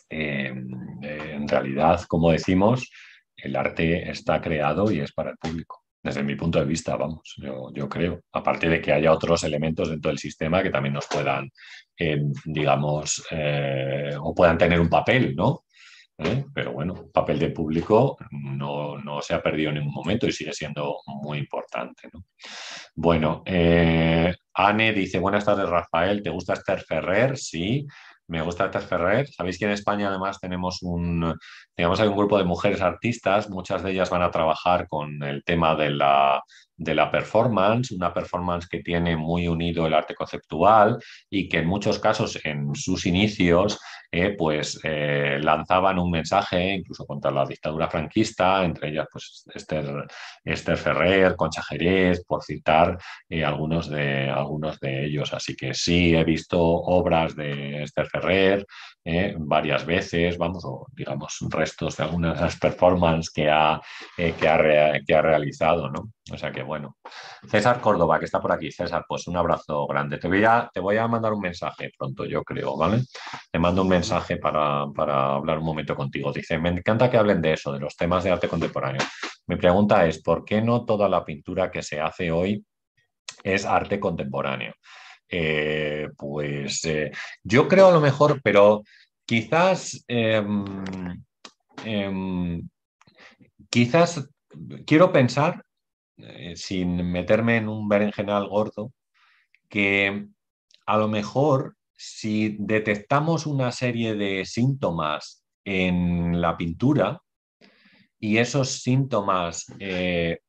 [0.10, 2.90] eh, en realidad, como decimos,
[3.44, 5.84] el arte está creado y es para el público.
[6.02, 8.22] Desde mi punto de vista, vamos, yo, creo.
[8.34, 11.50] Aparte de que haya otros elementos dentro del sistema que también nos puedan,
[11.98, 15.64] eh, digamos, eh, o puedan tener un papel, ¿no?
[16.18, 16.46] ¿Eh?
[16.54, 20.32] Pero bueno, el papel de público no, no, se ha perdido en ningún momento y
[20.32, 22.10] sigue siendo muy importante.
[22.14, 22.26] ¿no?
[22.96, 23.44] Bueno,
[24.54, 27.38] Anne dice, buenas tardes Rafael, ¿te gusta Esther Ferrer?
[27.38, 27.88] Sí.
[28.28, 29.28] Me gusta Esther Ferrer.
[29.28, 31.36] Sabéis que en España además tenemos un,
[31.76, 35.44] digamos, hay un grupo de mujeres artistas, muchas de ellas van a trabajar con el
[35.44, 36.42] tema de la,
[36.76, 41.00] de la performance, una performance que tiene muy unido el arte conceptual
[41.30, 43.80] y que en muchos casos en sus inicios
[44.16, 50.06] eh, pues eh, lanzaban un mensaje incluso contra la dictadura franquista, entre ellas pues Esther,
[50.44, 52.96] Esther Ferrer, Concha Jerez, por citar
[53.28, 55.34] eh, algunos, de, algunos de ellos.
[55.34, 58.68] Así que sí, he visto obras de Esther Ferrer
[59.38, 63.82] varias veces, vamos, o digamos restos de algunas de las performances que ha,
[64.16, 66.12] que ha, que ha realizado, ¿no?
[66.32, 66.96] O sea que bueno.
[67.46, 68.72] César Córdoba, que está por aquí.
[68.72, 70.18] César, pues un abrazo grande.
[70.18, 73.04] Te voy a, te voy a mandar un mensaje pronto, yo creo, ¿vale?
[73.52, 76.32] Te mando un mensaje para, para hablar un momento contigo.
[76.32, 79.02] Dice, me encanta que hablen de eso, de los temas de arte contemporáneo.
[79.48, 82.66] Mi pregunta es, ¿por qué no toda la pintura que se hace hoy
[83.44, 84.74] es arte contemporáneo?
[85.36, 86.82] Eh, pues
[87.44, 88.84] yo creo a lo mejor, pero
[89.26, 90.66] quizás, em,
[91.86, 92.70] em,
[93.70, 94.30] quizás
[94.86, 95.64] quiero pensar,
[96.56, 98.92] sin meterme en un berenjenal gordo,
[99.70, 100.28] que
[100.86, 107.22] a lo mejor si detectamos una serie de síntomas en la pintura
[108.20, 110.40] y esos síntomas eh,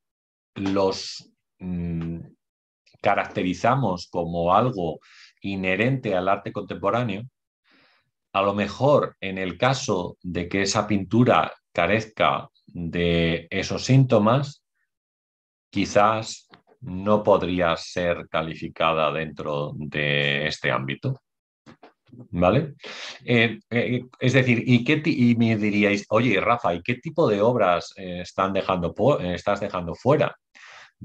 [0.55, 2.19] los mm,
[3.05, 4.99] caracterizamos como algo
[5.43, 7.25] inherente al arte contemporáneo,
[8.33, 14.65] a lo mejor en el caso de que esa pintura carezca de esos síntomas,
[15.71, 16.49] quizás
[16.81, 21.21] no podría ser calificada dentro de este ámbito.
[22.31, 22.75] ¿Vale?
[23.25, 27.43] Eh, eh, es decir, ¿y, qué y me diríais, oye, Rafa, ¿y qué tipo de
[27.43, 30.35] obras eh, están dejando estás dejando fuera?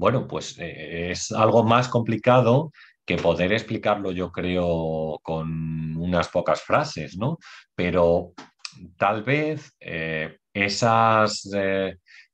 [0.00, 2.72] Bueno, pues es algo más complicado
[3.04, 7.36] que poder explicarlo, yo creo, con unas pocas frases, ¿no?
[7.74, 8.32] Pero
[8.96, 9.76] tal vez
[10.54, 11.46] esas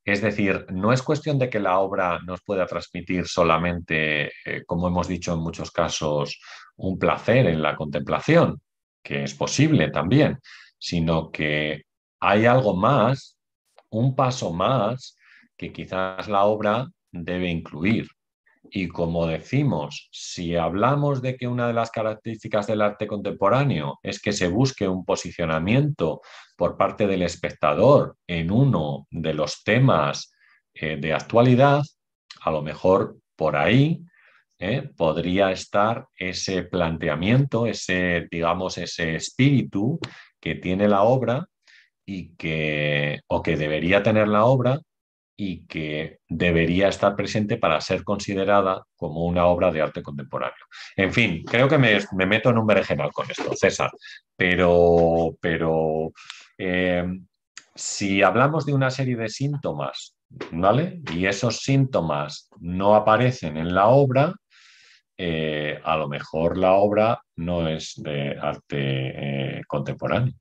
[0.06, 4.86] es decir, no es cuestión de que la obra nos pueda transmitir solamente, eh, como
[4.86, 6.40] hemos dicho en muchos casos,
[6.76, 8.60] un placer en la contemplación,
[9.02, 10.38] que es posible también,
[10.78, 11.82] sino que
[12.20, 13.36] hay algo más,
[13.90, 15.16] un paso más,
[15.56, 16.88] que quizás la obra
[17.24, 18.08] debe incluir.
[18.70, 24.20] Y como decimos, si hablamos de que una de las características del arte contemporáneo es
[24.20, 26.20] que se busque un posicionamiento
[26.56, 30.32] por parte del espectador en uno de los temas
[30.74, 31.82] eh, de actualidad,
[32.40, 34.02] a lo mejor por ahí
[34.58, 39.98] eh, podría estar ese planteamiento, ese, digamos, ese espíritu
[40.40, 41.46] que tiene la obra
[42.06, 44.80] y que, o que debería tener la obra
[45.36, 50.64] y que debería estar presente para ser considerada como una obra de arte contemporáneo.
[50.96, 53.90] En fin, creo que me, meto en un berenjenal con esto, César,
[54.34, 56.12] pero, pero
[56.56, 57.04] eh,
[57.74, 60.16] si hablamos de una serie de síntomas,
[60.52, 61.00] ¿vale?
[61.12, 64.34] Y esos síntomas no aparecen en la obra,
[65.18, 70.34] eh, a lo mejor la obra no es de arte eh, contemporáneo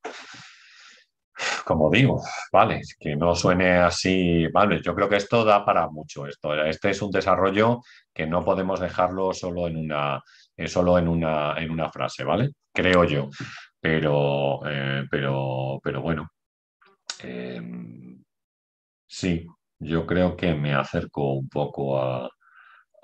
[1.65, 2.21] como digo,
[2.51, 6.27] vale, que no suene así, vale, yo creo que esto da para mucho.
[6.27, 7.81] Esto, este es un desarrollo
[8.13, 10.21] que no podemos dejarlo solo en una,
[10.55, 12.51] eh, solo en una, en una frase, ¿vale?
[12.73, 13.29] Creo yo.
[13.79, 16.29] Pero, eh, pero, pero bueno.
[17.21, 18.23] Em,
[19.07, 19.45] sí,
[19.79, 22.29] yo creo que me acerco un poco a,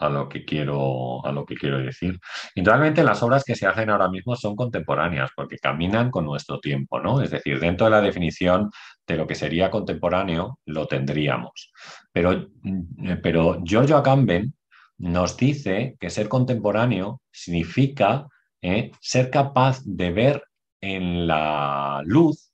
[0.02, 2.20] a lo que quiero, a lo que quiero decir.
[2.56, 6.60] Y realmente las obras que se hacen ahora mismo son contemporáneas porque caminan con nuestro
[6.60, 7.22] tiempo, ¿no?
[7.22, 8.72] Es decir, dentro de la definición
[9.08, 11.72] de lo que sería contemporáneo lo tendríamos.
[12.12, 14.54] Pero, mm, pero Giorgio Agamben
[14.98, 18.28] nos dice que ser contemporáneo significa
[18.62, 20.44] eh, ser capaz de ver
[20.82, 22.52] en la luz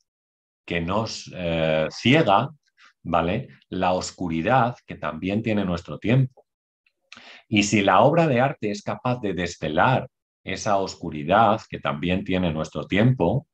[0.66, 2.50] que nos eh, ciega,
[3.04, 3.48] ¿vale?
[3.70, 6.47] La oscuridad que también tiene nuestro tiempo.
[7.48, 10.08] Y si la obra de arte es capaz de desvelar
[10.44, 13.48] esa oscuridad que también tiene nuestro tiempo,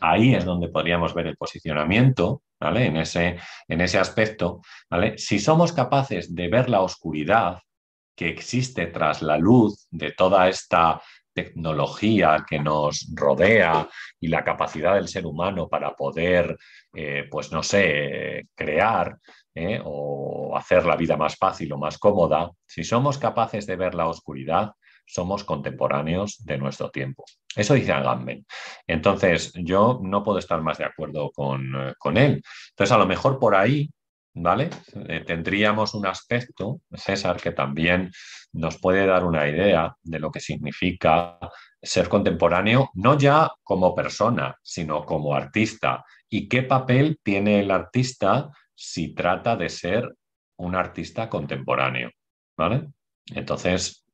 [0.00, 2.86] ahí es donde podríamos ver el posicionamiento, ¿vale?
[2.86, 4.60] En ese, en ese aspecto,
[4.90, 5.18] ¿vale?
[5.18, 7.60] Si somos capaces de ver la oscuridad
[8.16, 11.00] que existe tras la luz de toda esta
[11.34, 16.56] tecnología que nos rodea y la capacidad del ser humano para poder,
[16.94, 19.18] eh, pues no sé, crear,
[19.56, 19.80] ¿eh?
[19.82, 24.06] o hacer la vida más fácil o más cómoda, si somos capaces de ver la
[24.06, 24.72] oscuridad,
[25.06, 27.24] somos contemporáneos de nuestro tiempo.
[27.54, 28.44] Eso dice Agamben.
[28.86, 32.42] Entonces, yo no puedo estar más de acuerdo con, eh, con él.
[32.70, 33.88] Entonces, a lo mejor por ahí,
[34.34, 34.68] ¿vale?
[35.08, 38.10] Eh, tendríamos un aspecto, César, que también
[38.52, 41.38] nos puede dar una idea de lo que significa
[41.80, 46.04] ser contemporáneo, no ya como persona, sino como artista.
[46.28, 50.14] ¿Y qué papel tiene el artista si trata de ser
[50.58, 52.10] un artista contemporáneo.
[52.56, 52.88] ¿Vale?
[53.34, 54.06] Entonces,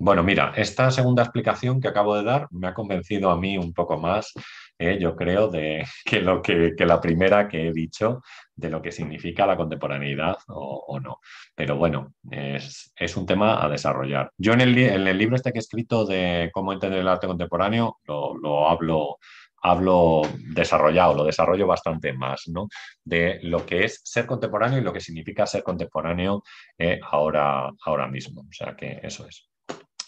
[0.00, 3.72] bueno, mira, esta segunda explicación que acabo de dar me ha convencido a mí un
[3.72, 4.32] poco más,
[4.78, 8.22] eh, yo creo, de que, lo que, la primera que he dicho
[8.54, 11.18] de lo que significa la contemporaneidad o, no.
[11.54, 14.30] Pero bueno, es, un tema a desarrollar.
[14.36, 17.26] Yo en el, en el, libro este que he escrito de cómo entender el arte
[17.26, 19.18] contemporáneo lo, lo hablo
[19.62, 20.22] hablo
[20.54, 22.68] desarrollado, lo desarrollo bastante más, ¿no?
[23.04, 26.42] De lo que es ser contemporáneo y lo que significa ser contemporáneo
[26.78, 28.42] eh, ahora, ahora mismo.
[28.42, 29.48] O sea que eso es.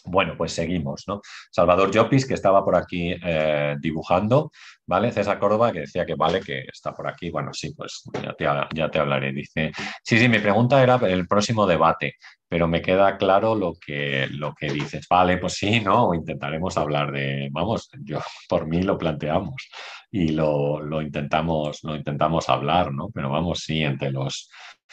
[0.05, 1.21] Bueno, pues seguimos, ¿no?
[1.51, 4.51] Salvador Llopis, que estaba por aquí eh, dibujando,
[4.87, 5.13] ¿vale?
[5.13, 7.31] César Córdoba, que decía que vale, que está por aquí.
[7.31, 8.45] Bueno, sí, pues ya te,
[8.75, 9.33] ya te hablaré.
[9.33, 9.73] Dice,
[10.03, 12.15] sí, sí, mi pregunta era el próximo debate,
[12.49, 15.07] pero me queda claro lo que, lo que dices.
[15.09, 16.15] Vale, pues sí, ¿no?
[16.15, 19.69] Intentaremos hablar de, vamos, yo por mí lo planteamos
[20.11, 23.09] y lo, lo intentamos, lo intentamos hablar, ¿no?
[23.15, 24.51] Pero vamos, sí, entre los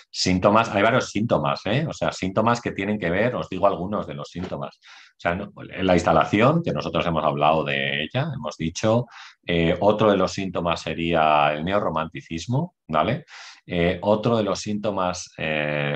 [0.10, 1.86] Síntomas, hay varios síntomas, ¿eh?
[1.88, 4.80] o sea, síntomas que tienen que ver, os digo algunos de los síntomas.
[4.80, 5.38] O sea,
[5.84, 9.06] la instalación, que nosotros hemos hablado de ella, hemos dicho.
[9.46, 13.26] Eh, otro de los síntomas sería el neorromanticismo, ¿vale?
[13.66, 15.30] Eh, otro de los síntomas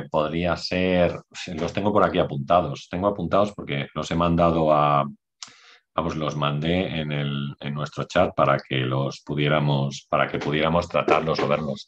[0.10, 1.20] podría ser,
[1.56, 5.06] los tengo por aquí apuntados, tengo apuntados porque los he mandado a,
[5.96, 10.88] vamos, los mandé en, el, en nuestro chat para que los pudiéramos, para que pudiéramos
[10.88, 11.88] tratarlos o verlos.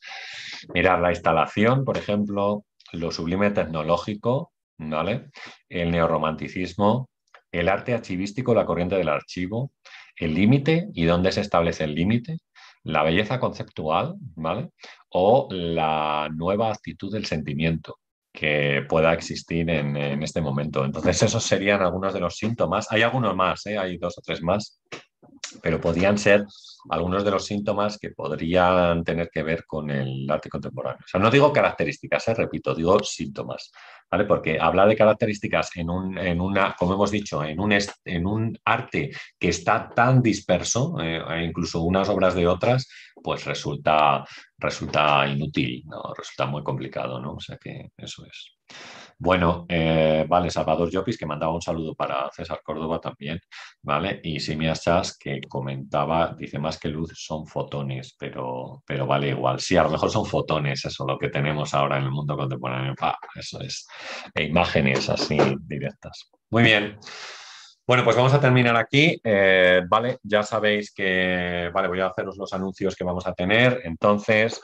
[0.74, 5.30] Mirar la instalación, por ejemplo, lo sublime tecnológico, ¿vale?
[5.70, 7.10] El neorromanticismo,
[7.52, 9.72] el arte archivístico, la corriente del archivo,
[10.16, 12.38] el límite y dónde se establece el límite,
[12.84, 14.70] la belleza conceptual, ¿vale?
[15.10, 17.98] O la nueva actitud del sentimiento
[18.34, 20.84] que pueda existir en, este momento.
[20.84, 22.92] Entonces, esos serían algunos de los síntomas.
[22.92, 23.78] Hay algunos más, ¿eh?
[23.78, 24.82] hay dos o tres más,
[25.62, 26.44] pero podrían ser
[26.90, 31.00] algunos de los síntomas que podrían tener que ver con el arte contemporáneo.
[31.06, 32.34] O sea, no digo características, ¿eh?
[32.34, 33.72] repito, digo síntomas,
[34.14, 34.26] ¿vale?
[34.26, 38.56] Porque hablar de características en, un, en una, como hemos dicho, en un, en un
[38.64, 39.10] arte
[39.40, 42.88] que está tan disperso, eh, e incluso unas obras de otras,
[43.24, 44.24] pues resulta,
[44.60, 46.14] resulta inútil, ¿no?
[46.16, 47.34] Resulta muy complicado, ¿no?
[47.34, 48.56] O sea que eso es.
[49.20, 53.40] Bueno, eh, vale, Salvador Llopis, que mandaba un saludo para César Córdoba también,
[53.82, 54.20] ¿vale?
[54.24, 59.60] Y Simias Chas, que comentaba, dice más que luz son fotones, pero, pero vale igual.
[59.60, 62.94] Sí, a lo mejor son fotones, eso lo que tenemos ahora en el mundo contemporáneo.
[63.36, 63.88] eso es.
[64.34, 65.38] E imágenes así
[65.68, 66.30] directas.
[66.50, 66.98] Muy bien.
[67.86, 69.20] Bueno, pues vamos a terminar aquí.
[69.24, 73.82] Eh, vale, ya sabéis que, vale, voy a haceros los anuncios que vamos a tener.
[73.84, 74.62] Entonces,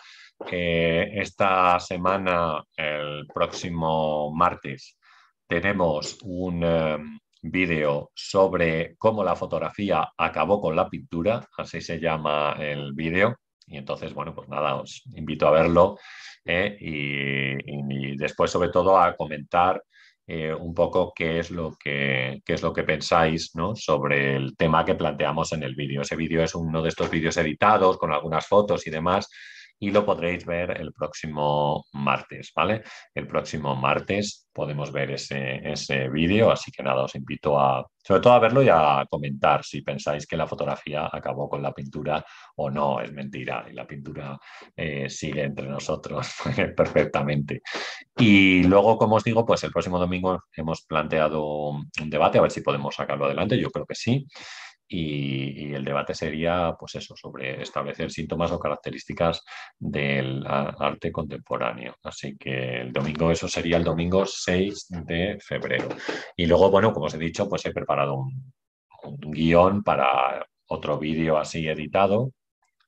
[0.48, 4.98] eh, esta semana, el próximo martes,
[5.48, 6.98] tenemos un eh,
[7.42, 13.36] vídeo sobre cómo la fotografía acabó con la pintura, así se llama el vídeo.
[13.68, 16.00] Y entonces, bueno, pues nada, os invito a verlo
[16.46, 19.82] eh, y, después, sobre todo, a comentar
[20.60, 23.76] un poco qué es lo que, qué es lo que pensáis ¿no?
[23.76, 26.02] sobre el tema que planteamos en el vídeo.
[26.04, 29.28] Ese vídeo es uno de estos vídeos editados con algunas fotos y demás
[29.80, 32.84] y lo podréis ver el próximo martes, ¿vale?
[33.14, 38.22] El próximo martes podemos ver ese, ese vídeo, así que nada, os invito a, sobre
[38.22, 42.26] todo a verlo y a comentar si pensáis que la fotografía acabó con la pintura
[42.58, 44.38] o no, es mentira, y la pintura
[44.76, 46.28] eh, sigue entre nosotros
[46.76, 47.62] perfectamente.
[48.18, 52.52] Y luego, como os digo, pues el próximo domingo hemos planteado un debate, a ver
[52.52, 54.28] si podemos sacarlo adelante, yo creo que sí.
[54.92, 59.44] Y, el debate sería, pues eso, sobre establecer síntomas o características
[59.78, 61.96] del arte contemporáneo.
[62.04, 65.90] Así que el domingo, eso sería el domingo 6 de febrero.
[66.36, 68.52] Y luego, bueno, como os he dicho, pues he preparado un,
[69.32, 72.32] guion para otro vídeo así editado,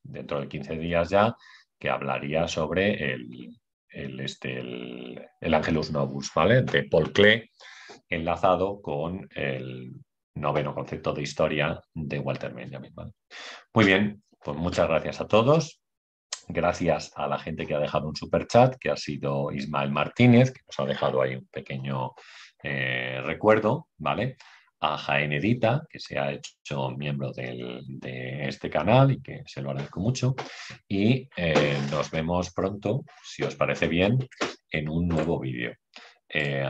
[0.04, 1.36] dentro de 15 días ya,
[1.80, 3.58] que hablaría sobre el,
[3.90, 6.64] el, este, el, el Angelus Novus, ¿vale?
[6.64, 7.50] De Paul Klee,
[8.10, 9.94] enlazado con el
[10.36, 12.94] noveno concepto de historia de Walter Benjamin.
[13.74, 15.82] Muy bien, pues muchas gracias a todos.
[16.48, 20.52] Gracias a la gente que ha dejado un super chat, que ha sido Ismael Martínez,
[20.52, 22.12] que nos ha dejado ahí un pequeño
[22.64, 24.38] eh, recuerdo, ¿vale?
[24.82, 29.70] A Jaén Edita, que se ha hecho miembro de este canal y que se lo
[29.70, 30.36] agradezco mucho.
[30.88, 34.18] Y eh, nos vemos pronto, si os parece bien,
[34.72, 35.74] en un nuevo vídeo.
[36.28, 36.64] Eh,